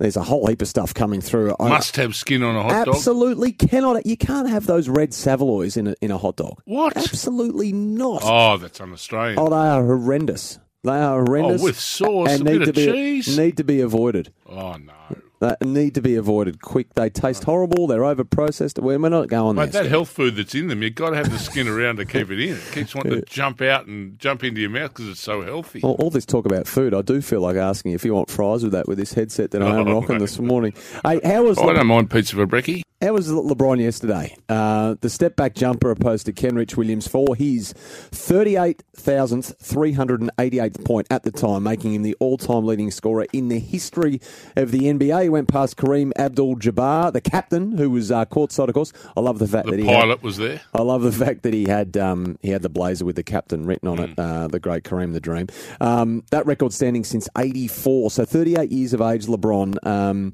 There's 0.00 0.16
a 0.16 0.22
whole 0.24 0.48
heap 0.48 0.60
of 0.62 0.66
stuff 0.66 0.92
coming 0.92 1.20
through. 1.20 1.54
I 1.60 1.68
Must 1.68 1.94
have 1.94 2.16
skin 2.16 2.42
on 2.42 2.56
a 2.56 2.62
hot 2.64 2.86
dog. 2.86 2.96
absolutely 2.96 3.52
cannot. 3.52 4.04
You 4.04 4.16
can't 4.16 4.48
have 4.48 4.66
those 4.66 4.88
red 4.88 5.14
Saveloys 5.14 5.76
in 5.76 5.86
a, 5.86 5.94
in 6.00 6.10
a 6.10 6.18
hot 6.18 6.34
dog. 6.34 6.60
What? 6.64 6.96
Absolutely 6.96 7.70
not. 7.70 8.22
Oh, 8.24 8.56
that's 8.56 8.80
un-Australian. 8.80 9.38
Oh, 9.38 9.48
they 9.48 9.54
are 9.54 9.84
horrendous. 9.84 10.58
They 10.82 10.90
are 10.90 11.24
horrendous. 11.24 11.60
Oh, 11.60 11.64
with 11.64 11.78
sauce, 11.78 12.30
and 12.30 12.48
a 12.48 12.50
need 12.50 12.58
bit 12.58 12.64
to 12.64 12.70
of 12.70 12.74
be, 12.74 12.84
cheese. 13.22 13.38
Need 13.38 13.56
to 13.58 13.64
be 13.64 13.80
avoided. 13.80 14.32
Oh 14.48 14.74
no, 14.76 14.92
They 15.40 15.54
need 15.62 15.94
to 15.96 16.00
be 16.00 16.16
avoided 16.16 16.62
quick. 16.62 16.94
They 16.94 17.10
taste 17.10 17.44
horrible. 17.44 17.86
They're 17.86 18.04
over 18.04 18.24
processed. 18.24 18.78
We're 18.78 18.98
not 18.98 19.28
going 19.28 19.56
mate. 19.56 19.72
there. 19.72 19.82
That 19.82 19.88
health 19.90 20.08
food 20.08 20.36
that's 20.36 20.54
in 20.54 20.68
them, 20.68 20.82
you've 20.82 20.94
got 20.94 21.10
to 21.10 21.16
have 21.16 21.30
the 21.30 21.38
skin 21.38 21.68
around 21.68 21.96
to 21.96 22.04
keep 22.06 22.30
it 22.30 22.40
in. 22.40 22.54
It 22.56 22.62
keeps 22.72 22.94
wanting 22.94 23.12
to 23.12 23.22
jump 23.26 23.60
out 23.60 23.86
and 23.86 24.18
jump 24.18 24.44
into 24.44 24.60
your 24.62 24.70
mouth 24.70 24.92
because 24.94 25.08
it's 25.08 25.20
so 25.20 25.42
healthy. 25.42 25.82
All, 25.82 25.96
all 25.98 26.10
this 26.10 26.24
talk 26.24 26.46
about 26.46 26.66
food, 26.66 26.94
I 26.94 27.02
do 27.02 27.20
feel 27.20 27.40
like 27.40 27.56
asking 27.56 27.92
if 27.92 28.04
you 28.04 28.14
want 28.14 28.30
fries 28.30 28.62
with 28.62 28.72
that 28.72 28.88
with 28.88 28.98
this 28.98 29.12
headset 29.12 29.50
that 29.50 29.62
I 29.62 29.78
am 29.78 29.88
Oh, 29.88 29.94
rocking 30.00 30.18
this 30.18 30.38
morning. 30.38 30.72
Hey, 31.04 31.20
how 31.24 31.42
was 31.44 31.58
I 31.58 31.64
Le- 31.64 31.74
don't 31.74 31.86
mind 31.86 32.10
pizza 32.10 32.34
for 32.36 32.46
brekkie. 32.46 32.82
how 33.02 33.12
was 33.12 33.30
Le- 33.30 33.54
LeBron 33.54 33.78
yesterday? 33.80 34.34
Uh, 34.48 34.94
the 35.02 35.10
step 35.10 35.36
back 35.36 35.54
jumper 35.54 35.90
opposed 35.90 36.24
to 36.26 36.32
Kenrich 36.32 36.76
Williams 36.78 37.06
for 37.06 37.36
his 37.36 37.72
thirty 37.74 38.56
eight 38.56 38.82
thousandth 38.94 39.54
three 39.60 39.92
hundred 39.92 40.20
and 40.22 40.30
eighty 40.40 40.58
eighth 40.60 40.82
point 40.84 41.06
at 41.10 41.22
the 41.24 41.30
time, 41.30 41.62
making 41.62 41.92
him 41.94 42.02
the 42.02 42.16
all 42.20 42.38
time 42.38 42.64
leading 42.64 42.90
scorer 42.90 43.26
in 43.34 43.48
the 43.48 43.58
history 43.58 44.20
of 44.56 44.70
the 44.70 44.80
NBA. 44.80 45.25
He 45.26 45.30
went 45.30 45.48
past 45.48 45.76
Kareem 45.76 46.12
Abdul 46.16 46.54
Jabbar, 46.56 47.12
the 47.12 47.20
captain, 47.20 47.76
who 47.76 47.90
was 47.90 48.12
uh, 48.12 48.24
courtside, 48.26 48.68
of 48.68 48.74
course. 48.74 48.92
I 49.16 49.20
love 49.20 49.40
the 49.40 49.48
fact 49.48 49.64
The 49.66 49.72
that 49.72 49.80
he 49.80 49.86
had- 49.86 50.00
pilot 50.00 50.22
was 50.22 50.36
there. 50.36 50.60
I 50.72 50.82
love 50.82 51.02
the 51.02 51.10
fact 51.10 51.42
that 51.42 51.52
he 51.52 51.64
had 51.64 51.96
um, 51.96 52.38
he 52.42 52.50
had 52.50 52.62
the 52.62 52.68
blazer 52.68 53.04
with 53.04 53.16
the 53.16 53.24
captain 53.24 53.66
written 53.66 53.88
on 53.88 53.98
it, 53.98 54.16
uh, 54.18 54.46
the 54.46 54.60
great 54.60 54.84
Kareem 54.84 55.12
the 55.14 55.20
Dream. 55.20 55.48
Um, 55.80 56.22
that 56.30 56.46
record 56.46 56.72
standing 56.72 57.02
since 57.02 57.28
'84, 57.36 58.10
so 58.12 58.24
38 58.24 58.70
years 58.70 58.92
of 58.92 59.00
age. 59.00 59.26
LeBron, 59.26 59.84
um, 59.84 60.32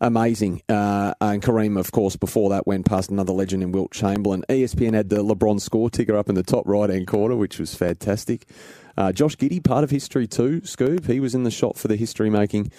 amazing, 0.00 0.62
uh, 0.68 1.14
and 1.20 1.42
Kareem, 1.42 1.78
of 1.78 1.90
course, 1.92 2.14
before 2.16 2.50
that 2.50 2.66
went 2.66 2.86
past 2.86 3.10
another 3.10 3.32
legend 3.32 3.62
in 3.64 3.72
Wilt 3.72 3.90
Chamberlain. 3.90 4.44
ESPN 4.48 4.94
had 4.94 5.08
the 5.08 5.24
LeBron 5.24 5.60
score 5.60 5.90
ticker 5.90 6.16
up 6.16 6.28
in 6.28 6.34
the 6.36 6.42
top 6.44 6.62
right 6.68 6.88
hand 6.90 7.06
corner, 7.08 7.34
which 7.36 7.58
was 7.58 7.74
fantastic. 7.74 8.46
Uh, 8.98 9.12
Josh 9.12 9.36
Giddey, 9.36 9.62
part 9.62 9.84
of 9.84 9.90
history 9.90 10.26
too. 10.26 10.60
Scoob, 10.62 11.06
he 11.06 11.20
was 11.20 11.32
in 11.32 11.44
the 11.44 11.52
shot 11.52 11.78
for 11.78 11.86
the 11.86 11.94
history 11.94 12.30
making. 12.30 12.72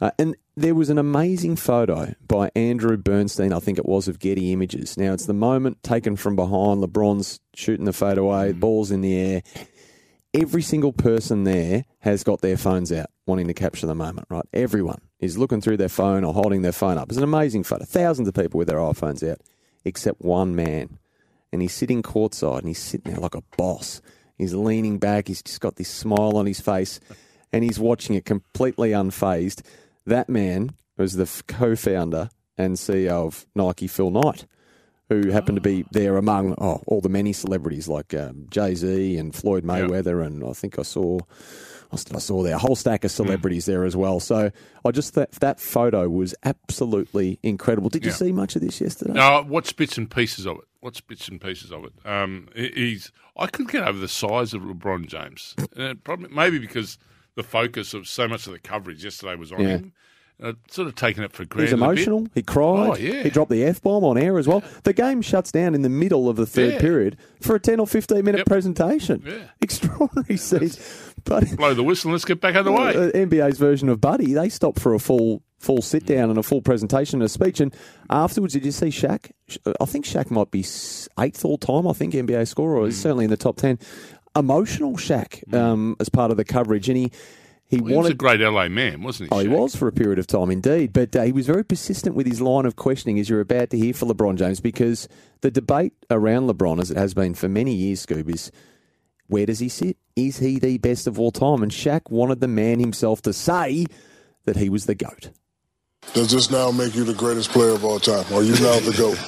Uh, 0.00 0.10
and 0.18 0.34
there 0.56 0.74
was 0.74 0.88
an 0.88 0.96
amazing 0.96 1.56
photo 1.56 2.14
by 2.26 2.50
Andrew 2.56 2.96
Bernstein, 2.96 3.52
I 3.52 3.58
think 3.58 3.76
it 3.76 3.84
was, 3.84 4.08
of 4.08 4.18
Getty 4.18 4.54
Images. 4.54 4.96
Now, 4.96 5.12
it's 5.12 5.26
the 5.26 5.34
moment 5.34 5.82
taken 5.82 6.16
from 6.16 6.34
behind. 6.34 6.82
LeBron's 6.82 7.40
shooting 7.54 7.84
the 7.84 7.92
fadeaway, 7.92 8.52
ball's 8.52 8.90
in 8.90 9.02
the 9.02 9.18
air. 9.18 9.42
Every 10.32 10.62
single 10.62 10.94
person 10.94 11.44
there 11.44 11.84
has 12.00 12.24
got 12.24 12.40
their 12.40 12.56
phones 12.56 12.90
out, 12.90 13.10
wanting 13.26 13.48
to 13.48 13.54
capture 13.54 13.86
the 13.86 13.94
moment, 13.94 14.28
right? 14.30 14.46
Everyone 14.54 15.02
is 15.20 15.36
looking 15.36 15.60
through 15.60 15.76
their 15.76 15.90
phone 15.90 16.24
or 16.24 16.32
holding 16.32 16.62
their 16.62 16.72
phone 16.72 16.96
up. 16.96 17.10
It's 17.10 17.18
an 17.18 17.22
amazing 17.22 17.64
photo. 17.64 17.84
Thousands 17.84 18.28
of 18.28 18.34
people 18.34 18.56
with 18.56 18.68
their 18.68 18.78
iPhones 18.78 19.28
out, 19.30 19.42
except 19.84 20.22
one 20.22 20.56
man. 20.56 20.98
And 21.52 21.60
he's 21.60 21.74
sitting 21.74 22.02
courtside 22.02 22.60
and 22.60 22.68
he's 22.68 22.82
sitting 22.82 23.12
there 23.12 23.20
like 23.20 23.34
a 23.34 23.42
boss. 23.58 24.00
He's 24.36 24.54
leaning 24.54 24.98
back. 24.98 25.28
He's 25.28 25.42
just 25.42 25.60
got 25.60 25.76
this 25.76 25.88
smile 25.88 26.36
on 26.36 26.46
his 26.46 26.60
face 26.60 27.00
and 27.52 27.64
he's 27.64 27.78
watching 27.78 28.16
it 28.16 28.24
completely 28.24 28.90
unfazed. 28.90 29.62
That 30.04 30.28
man 30.28 30.72
was 30.96 31.14
the 31.14 31.30
co-founder 31.48 32.30
and 32.58 32.76
CEO 32.76 33.26
of 33.26 33.46
Nike, 33.54 33.86
Phil 33.86 34.10
Knight, 34.10 34.46
who 35.08 35.30
happened 35.30 35.56
to 35.56 35.62
be 35.62 35.84
ah. 35.84 35.88
there 35.92 36.16
among 36.16 36.54
oh, 36.58 36.82
all 36.86 37.00
the 37.00 37.08
many 37.08 37.32
celebrities 37.32 37.88
like 37.88 38.14
um, 38.14 38.46
Jay 38.50 38.74
Z 38.74 39.16
and 39.16 39.34
Floyd 39.34 39.64
Mayweather, 39.64 40.24
and 40.24 40.44
I 40.44 40.52
think 40.52 40.78
I 40.78 40.82
saw. 40.82 41.14
what 41.14 41.26
else 41.92 42.04
did 42.04 42.16
I 42.16 42.20
saw 42.20 42.42
there 42.42 42.56
a 42.56 42.58
whole 42.58 42.76
stack 42.76 43.04
of 43.04 43.10
hmm. 43.10 43.16
celebrities 43.16 43.66
there 43.66 43.84
as 43.84 43.96
well. 43.96 44.20
So 44.20 44.50
I 44.84 44.90
just 44.90 45.14
thought 45.14 45.32
that 45.32 45.60
photo 45.60 46.08
was 46.08 46.34
absolutely 46.44 47.38
incredible. 47.42 47.90
Did 47.90 48.04
you 48.04 48.10
Yeah. 48.10 48.16
see 48.16 48.32
much 48.32 48.56
of 48.56 48.62
this 48.62 48.80
yesterday? 48.80 49.12
Uh, 49.12 49.14
no, 49.14 49.44
what's 49.46 49.72
bits 49.72 49.96
and 49.98 50.10
pieces 50.10 50.46
of 50.46 50.58
it? 50.58 50.64
What's 50.86 51.00
bits 51.00 51.26
and 51.26 51.40
pieces 51.40 51.72
of 51.72 51.82
it? 51.84 51.92
Um, 52.08 52.46
he's. 52.54 53.10
I 53.36 53.48
couldn't 53.48 53.72
get 53.72 53.82
over 53.82 53.98
the 53.98 54.06
size 54.06 54.54
of 54.54 54.62
LeBron 54.62 55.08
James, 55.08 55.56
probably 56.04 56.28
maybe 56.28 56.60
because 56.60 56.96
the 57.34 57.42
focus 57.42 57.92
of 57.92 58.06
so 58.06 58.28
much 58.28 58.46
of 58.46 58.52
the 58.52 58.60
coverage 58.60 59.02
yesterday 59.02 59.34
was 59.34 59.50
on 59.50 59.60
Yeah. 59.62 59.66
him. 59.66 59.92
Uh, 60.40 60.52
sort 60.70 60.86
of 60.86 60.94
taking 60.94 61.24
it 61.24 61.32
for 61.32 61.42
He's 61.42 61.48
granted. 61.48 61.72
a 61.72 61.76
bit. 61.76 61.82
emotional. 61.82 62.26
He 62.34 62.42
cried. 62.42 62.90
Oh, 62.90 62.94
yeah. 62.96 63.24
He 63.24 63.30
dropped 63.30 63.50
the 63.50 63.64
f 63.64 63.82
bomb 63.82 64.04
on 64.04 64.16
air 64.16 64.38
as 64.38 64.46
well. 64.46 64.62
The 64.84 64.92
game 64.92 65.22
shuts 65.22 65.50
down 65.50 65.74
in 65.74 65.80
the 65.82 65.88
middle 65.88 66.28
of 66.28 66.36
the 66.36 66.46
third 66.46 66.74
Yeah. 66.74 66.80
period 66.80 67.16
for 67.40 67.56
a 67.56 67.58
ten 67.60 67.80
or 67.80 67.86
fifteen 67.88 68.24
minute 68.24 68.38
Yep. 68.40 68.46
presentation. 68.46 69.24
Yeah. 69.26 69.38
Extraordinary 69.62 70.36
scenes. 70.36 71.05
But 71.26 71.56
Blow 71.56 71.74
the 71.74 71.82
whistle 71.82 72.08
and 72.08 72.14
let's 72.14 72.24
get 72.24 72.40
back 72.40 72.54
out 72.54 72.60
of 72.60 72.64
the 72.66 72.72
way. 72.72 72.90
uh, 72.90 73.10
NBA's 73.10 73.58
version 73.58 73.88
of 73.88 74.00
Buddy, 74.00 74.32
they 74.32 74.48
stopped 74.48 74.80
for 74.80 74.94
a 74.94 74.98
full 74.98 75.42
full 75.58 75.82
sit 75.82 76.06
down 76.06 76.30
and 76.30 76.38
a 76.38 76.42
full 76.42 76.62
presentation 76.62 77.20
and 77.20 77.26
a 77.26 77.28
speech. 77.28 77.60
And 77.60 77.74
afterwards, 78.08 78.52
did 78.54 78.64
you 78.64 78.72
see 78.72 78.86
Shaq? 78.86 79.32
I 79.80 79.84
think 79.84 80.04
Shaq 80.04 80.30
might 80.30 80.50
be 80.50 80.60
eighth 81.18 81.44
all 81.44 81.58
time. 81.58 81.86
I 81.86 81.92
think 81.92 82.14
NBA 82.14 82.46
scorer. 82.48 82.80
Hmm. 82.80 82.86
He's 82.86 83.00
certainly 83.00 83.24
in 83.24 83.30
the 83.30 83.36
top 83.36 83.56
ten. 83.56 83.78
Emotional 84.34 84.96
Shaq 84.96 85.52
um, 85.54 85.96
as 85.98 86.08
part 86.08 86.30
of 86.30 86.36
the 86.36 86.44
coverage, 86.44 86.88
and 86.88 86.98
he 86.98 87.10
he 87.68 87.78
He 87.78 87.82
was 87.82 88.08
a 88.08 88.14
great 88.14 88.40
LA 88.40 88.68
man, 88.68 89.02
wasn't 89.02 89.32
he? 89.32 89.36
Oh, 89.36 89.40
he 89.40 89.48
was 89.48 89.74
for 89.74 89.88
a 89.88 89.92
period 89.92 90.18
of 90.18 90.26
time, 90.26 90.50
indeed. 90.50 90.92
But 90.92 91.16
uh, 91.16 91.22
he 91.22 91.32
was 91.32 91.46
very 91.46 91.64
persistent 91.64 92.14
with 92.14 92.26
his 92.26 92.40
line 92.40 92.64
of 92.66 92.76
questioning, 92.76 93.18
as 93.18 93.28
you're 93.28 93.40
about 93.40 93.70
to 93.70 93.78
hear 93.78 93.92
for 93.92 94.06
LeBron 94.06 94.36
James, 94.36 94.60
because 94.60 95.08
the 95.40 95.50
debate 95.50 95.92
around 96.10 96.48
LeBron, 96.48 96.80
as 96.80 96.90
it 96.90 96.96
has 96.96 97.12
been 97.12 97.34
for 97.34 97.48
many 97.48 97.74
years, 97.74 98.06
Scoob, 98.06 98.32
is 98.32 98.52
where 99.28 99.46
does 99.46 99.58
he 99.58 99.68
sit? 99.68 99.96
Is 100.14 100.38
he 100.38 100.58
the 100.58 100.78
best 100.78 101.06
of 101.06 101.18
all 101.18 101.30
time? 101.30 101.62
And 101.62 101.72
Shaq 101.72 102.10
wanted 102.10 102.40
the 102.40 102.48
man 102.48 102.80
himself 102.80 103.22
to 103.22 103.32
say 103.32 103.86
that 104.44 104.56
he 104.56 104.68
was 104.68 104.86
the 104.86 104.94
GOAT. 104.94 105.30
Does 106.14 106.30
this 106.30 106.50
now 106.50 106.70
make 106.70 106.94
you 106.94 107.04
the 107.04 107.14
greatest 107.14 107.50
player 107.50 107.70
of 107.70 107.84
all 107.84 107.98
time? 107.98 108.24
Are 108.32 108.42
you 108.42 108.52
now 108.54 108.78
the 108.80 108.94
GOAT? 108.96 109.18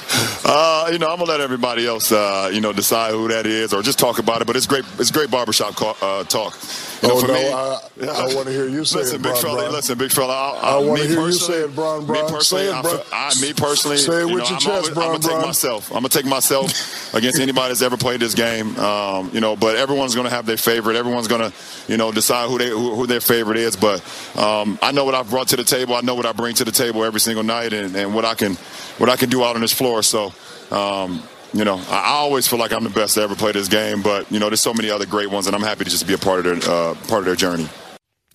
Uh, 0.50 0.88
you 0.90 0.98
know, 0.98 1.10
I'm 1.10 1.18
gonna 1.18 1.30
let 1.30 1.42
everybody 1.42 1.86
else, 1.86 2.10
uh, 2.10 2.48
you 2.50 2.62
know, 2.62 2.72
decide 2.72 3.10
who 3.12 3.28
that 3.28 3.44
is, 3.44 3.74
or 3.74 3.82
just 3.82 3.98
talk 3.98 4.18
about 4.18 4.40
it. 4.40 4.46
But 4.46 4.56
it's 4.56 4.66
great. 4.66 4.84
It's 4.98 5.10
great 5.10 5.30
barbershop 5.30 5.74
ca- 5.74 5.94
uh, 6.00 6.24
talk. 6.24 6.56
You 7.02 7.08
know, 7.08 7.14
Oh, 7.16 7.20
for 7.20 7.26
no, 7.28 7.34
me- 7.34 8.08
I- 8.08 8.30
I 8.30 8.34
wanna 8.34 8.50
hear 8.52 8.66
you 8.66 8.82
say 8.86 9.00
listen, 9.00 9.16
it, 9.16 9.22
big 9.24 9.32
Bron, 9.32 9.42
fella. 9.42 9.58
Bron. 9.64 9.72
Listen, 9.72 9.98
big 9.98 10.10
fella. 10.10 10.32
I, 10.34 10.56
I 10.58 10.76
wanna 10.78 11.02
me 11.02 11.08
hear 11.08 11.20
you 11.20 11.32
say 11.32 11.64
it, 11.64 11.74
Bron, 11.74 12.00
Me 12.00 12.06
Bron. 12.06 12.30
personally, 12.32 12.64
Say 12.64 12.70
it, 12.70 12.74
I, 12.74 12.80
Bron. 12.82 12.96
feel- 12.96 13.04
I, 13.12 13.32
me 13.42 13.52
personally, 13.52 13.96
Say 13.98 14.12
it 14.12 14.20
you 14.20 14.34
with 14.34 14.38
know, 14.38 14.44
your 14.44 14.46
I'm 14.54 14.58
chest, 14.60 14.66
always, 14.68 14.88
I'm 14.88 14.94
gonna 14.94 15.18
take 15.18 15.46
myself. 15.46 15.90
I'm 15.90 15.94
gonna 15.96 16.08
take 16.08 16.24
myself 16.26 17.14
against 17.14 17.40
anybody 17.40 17.68
that's 17.68 17.82
ever 17.82 17.98
played 17.98 18.20
this 18.20 18.34
game. 18.34 18.74
Um, 18.78 19.30
you 19.34 19.40
know, 19.40 19.54
but 19.54 19.76
everyone's 19.76 20.14
gonna 20.14 20.30
have 20.30 20.46
their 20.46 20.56
favorite. 20.56 20.96
Everyone's 20.96 21.28
gonna, 21.28 21.52
you 21.88 21.98
know, 21.98 22.10
decide 22.10 22.48
who 22.48 22.56
they 22.56 22.68
who, 22.70 22.94
who 22.94 23.06
their 23.06 23.20
favorite 23.20 23.58
is. 23.58 23.76
But 23.76 24.00
um, 24.38 24.78
I 24.80 24.92
know 24.92 25.04
what 25.04 25.14
I've 25.14 25.28
brought 25.28 25.48
to 25.48 25.56
the 25.56 25.64
table. 25.64 25.94
I 25.94 26.00
know 26.00 26.14
what 26.14 26.24
I 26.24 26.32
bring 26.32 26.54
to 26.54 26.64
the 26.64 26.72
table 26.72 27.04
every 27.04 27.20
single 27.20 27.42
night, 27.44 27.74
and, 27.74 27.94
and 27.94 28.14
what 28.14 28.24
I 28.24 28.34
can 28.34 28.54
what 28.96 29.10
I 29.10 29.16
can 29.16 29.28
do 29.28 29.44
out 29.44 29.54
on 29.56 29.60
this 29.60 29.72
floor. 29.72 30.02
So 30.08 30.32
Um, 30.70 31.22
you 31.54 31.64
know, 31.64 31.80
I 31.88 32.00
I 32.00 32.14
always 32.18 32.46
feel 32.46 32.58
like 32.58 32.72
I'm 32.72 32.84
the 32.84 32.90
best 32.90 33.14
to 33.14 33.22
ever 33.22 33.34
play 33.34 33.52
this 33.52 33.68
game, 33.68 34.02
but 34.02 34.30
you 34.30 34.38
know, 34.38 34.48
there's 34.48 34.60
so 34.60 34.74
many 34.74 34.90
other 34.90 35.06
great 35.06 35.30
ones, 35.30 35.46
and 35.46 35.56
I'm 35.56 35.62
happy 35.62 35.84
to 35.84 35.90
just 35.90 36.06
be 36.06 36.14
a 36.14 36.18
part 36.18 36.44
of 36.44 36.44
their 36.44 36.70
uh, 36.70 36.94
part 37.08 37.20
of 37.20 37.24
their 37.24 37.36
journey. 37.36 37.68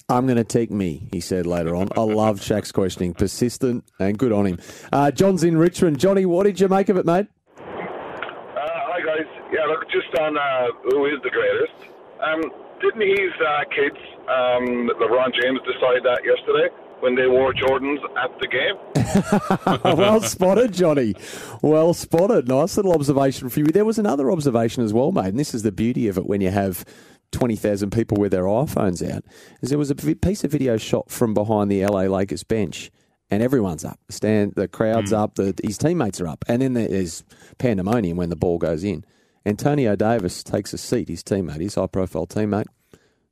I'm 0.10 0.26
going 0.26 0.38
to 0.38 0.44
take 0.44 0.70
me, 0.70 1.08
he 1.12 1.22
said 1.22 1.46
later 1.46 1.76
on. 1.76 1.88
I 1.96 2.02
love 2.02 2.40
Shaq's 2.42 2.72
questioning. 2.72 3.14
Persistent 3.14 3.86
and 4.00 4.18
good 4.18 4.34
on 4.34 4.46
him. 4.46 4.60
Uh, 4.92 5.12
John's 5.12 5.44
in 5.44 5.58
Richmond. 5.58 5.98
Johnny, 5.98 6.26
what 6.26 6.44
did 6.44 6.60
you 6.60 6.68
make 6.68 6.90
of 6.90 6.98
it, 6.98 7.06
mate? 7.06 7.28
Uh, 7.58 7.62
hi 7.64 9.00
guys. 9.00 9.30
Yeah, 9.52 9.66
look, 9.66 9.90
just 9.90 10.14
on 10.20 10.38
uh, 10.38 10.68
who 10.90 11.06
is 11.06 11.22
the 11.24 11.30
greatest. 11.30 11.94
Um, 12.20 12.42
didn't 12.82 13.02
his 13.02 13.34
uh, 13.40 13.64
kids, 13.72 13.98
um, 14.28 14.90
LeBron 15.00 15.32
James, 15.40 15.60
decide 15.64 16.04
that 16.04 16.20
yesterday 16.26 16.68
when 17.04 17.16
they 17.16 17.28
wore 17.28 17.54
Jordans 17.54 18.00
at 18.16 18.32
the 18.39 18.48
game? 18.48 19.98
well 19.98 20.22
spotted, 20.22 20.74
Johnny. 20.74 21.16
Well 21.62 21.94
spotted. 21.94 22.48
Nice 22.48 22.78
little 22.78 22.94
observation 22.94 23.50
for 23.50 23.60
you. 23.60 23.66
There 23.66 23.84
was 23.84 24.00
another 24.00 24.32
observation 24.32 24.86
as 24.86 24.94
well, 24.94 25.12
mate, 25.12 25.28
and 25.28 25.38
this 25.38 25.54
is 25.54 25.63
the 25.63 25.72
beauty 25.74 26.08
of 26.08 26.18
it 26.18 26.26
when 26.26 26.39
you 26.39 26.50
have 26.50 26.86
20,000 27.34 27.92
people 27.92 28.16
with 28.18 28.32
their 28.32 28.46
iPhones 28.46 29.06
out, 29.06 29.26
is 29.62 29.70
there 29.70 29.78
was 29.78 29.92
a 29.92 29.96
piece 29.96 30.46
of 30.46 30.52
video 30.52 30.78
shot 30.78 31.12
from 31.12 31.34
behind 31.34 31.70
the 31.70 31.86
LA 31.86 32.04
Lakers 32.04 32.44
bench, 32.44 32.89
and 33.30 33.44
everyone's 33.44 33.84
up. 33.84 34.00
Stand, 34.10 34.54
the 34.56 34.70
crowd's 34.70 35.12
hmm. 35.12 35.18
up, 35.18 35.36
the, 35.36 35.54
his 35.62 35.78
teammates 35.78 36.22
are 36.22 36.28
up, 36.28 36.46
and 36.48 36.62
then 36.62 36.74
there's 36.74 37.26
pandemonium 37.58 38.16
when 38.16 38.30
the 38.30 38.38
ball 38.38 38.58
goes 38.58 38.84
in. 38.86 39.04
Anthony 39.44 39.94
Davis 39.98 40.42
takes 40.42 40.74
a 40.74 40.78
seat, 40.78 41.10
his 41.10 41.22
teammate, 41.22 41.60
his 41.60 41.76
high 41.76 41.88
profile 41.88 42.28
teammate, 42.28 42.68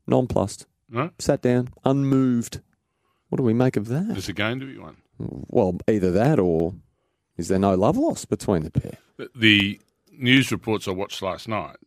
nonplussed, 0.07 0.65
No? 0.89 1.11
sat 1.19 1.41
down, 1.41 1.69
unmoved. 1.85 2.59
What 3.31 3.37
do 3.37 3.43
we 3.43 3.53
make 3.53 3.77
of 3.77 3.87
that? 3.87 4.09
There's 4.09 4.27
a 4.27 4.33
game 4.33 4.59
to 4.59 4.65
be 4.65 4.77
won. 4.77 4.97
Well, 5.17 5.77
either 5.87 6.11
that 6.11 6.37
or 6.37 6.73
is 7.37 7.47
there 7.47 7.59
no 7.59 7.75
love 7.75 7.95
lost 7.97 8.27
between 8.29 8.63
the 8.63 8.71
pair? 8.71 8.97
The- 9.17 9.29
The 9.33 9.79
news 10.11 10.51
reports 10.51 10.85
I 10.87 10.91
watched 10.91 11.21
last 11.21 11.47
night, 11.47 11.77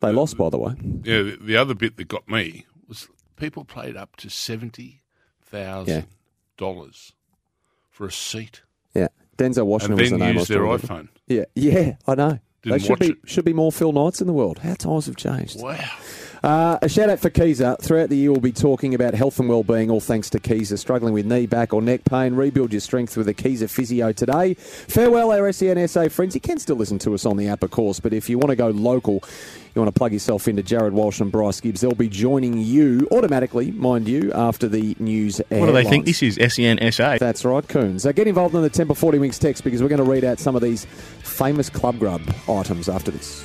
They 0.00 0.08
uh, 0.08 0.12
lost, 0.12 0.38
by 0.38 0.48
the 0.48 0.56
way. 0.58 0.72
yeah, 1.04 1.20
the, 1.22 1.38
the 1.38 1.56
other 1.58 1.74
bit 1.74 1.96
that 1.98 2.08
got 2.08 2.26
me 2.28 2.64
was 2.88 3.08
people 3.36 3.64
paid 3.66 3.94
up 3.94 4.16
to 4.16 4.30
seventy 4.30 5.02
thousand 5.42 6.06
dollars 6.56 7.12
for 7.90 8.06
a 8.06 8.12
seat 8.12 8.62
Yeah, 8.94 9.08
Denzel 9.36 9.58
and 9.58 9.66
Washington 9.68 9.98
was 9.98 10.10
the 10.10 10.16
then 10.16 10.20
name. 10.20 10.28
I 10.28 10.40
use 10.40 10.40
was 10.40 10.48
their 10.48 10.62
iPhone. 10.62 11.08
Yeah, 11.26 11.44
yeah, 11.54 11.96
I 12.06 12.14
know. 12.14 12.38
Didn't 12.62 12.78
they 12.78 12.78
should 12.78 12.90
watch 12.90 12.98
be 13.00 13.08
it. 13.08 13.18
should 13.26 13.44
be 13.44 13.52
more 13.52 13.70
Phil 13.70 13.92
Knights 13.92 14.22
in 14.22 14.26
the 14.26 14.32
world. 14.32 14.60
How 14.60 14.74
times 14.74 15.04
have 15.06 15.16
changed. 15.16 15.60
Wow. 15.62 15.78
Uh, 16.46 16.78
a 16.80 16.88
shout 16.88 17.10
out 17.10 17.18
for 17.18 17.28
Kieser. 17.28 17.76
Throughout 17.80 18.08
the 18.08 18.16
year, 18.16 18.30
we'll 18.30 18.40
be 18.40 18.52
talking 18.52 18.94
about 18.94 19.14
health 19.14 19.40
and 19.40 19.48
well-being, 19.48 19.90
all 19.90 19.98
thanks 19.98 20.30
to 20.30 20.38
Kieser. 20.38 20.78
Struggling 20.78 21.12
with 21.12 21.26
knee, 21.26 21.44
back, 21.44 21.74
or 21.74 21.82
neck 21.82 22.04
pain, 22.04 22.34
rebuild 22.36 22.72
your 22.72 22.78
strength 22.78 23.16
with 23.16 23.26
a 23.26 23.34
Kieser 23.34 23.68
physio 23.68 24.12
today. 24.12 24.54
Farewell, 24.54 25.32
our 25.32 25.50
SENSA 25.50 26.08
friends. 26.12 26.36
You 26.36 26.40
can 26.40 26.60
still 26.60 26.76
listen 26.76 27.00
to 27.00 27.14
us 27.14 27.26
on 27.26 27.36
the 27.36 27.48
app, 27.48 27.64
of 27.64 27.72
course, 27.72 27.98
but 27.98 28.12
if 28.12 28.30
you 28.30 28.38
want 28.38 28.50
to 28.50 28.56
go 28.56 28.68
local, 28.68 29.24
you 29.74 29.82
want 29.82 29.92
to 29.92 29.98
plug 29.98 30.12
yourself 30.12 30.46
into 30.46 30.62
Jared 30.62 30.92
Walsh 30.92 31.18
and 31.18 31.32
Bryce 31.32 31.60
Gibbs. 31.60 31.80
They'll 31.80 31.96
be 31.96 32.08
joining 32.08 32.58
you 32.58 33.08
automatically, 33.10 33.72
mind 33.72 34.06
you, 34.06 34.32
after 34.32 34.68
the 34.68 34.94
news. 35.00 35.40
What 35.48 35.66
do 35.66 35.72
they 35.72 35.82
think 35.82 36.06
this 36.06 36.22
is? 36.22 36.38
SENSA. 36.38 37.18
That's 37.18 37.44
right, 37.44 37.66
Coons. 37.66 38.04
So 38.04 38.12
get 38.12 38.28
involved 38.28 38.54
in 38.54 38.62
the 38.62 38.70
Tempur 38.70 38.96
40 38.96 39.18
Winks 39.18 39.40
text 39.40 39.64
because 39.64 39.82
we're 39.82 39.88
going 39.88 40.04
to 40.04 40.08
read 40.08 40.22
out 40.22 40.38
some 40.38 40.54
of 40.54 40.62
these 40.62 40.84
famous 41.24 41.68
Club 41.68 41.98
Grub 41.98 42.22
items 42.48 42.88
after 42.88 43.10
this. 43.10 43.44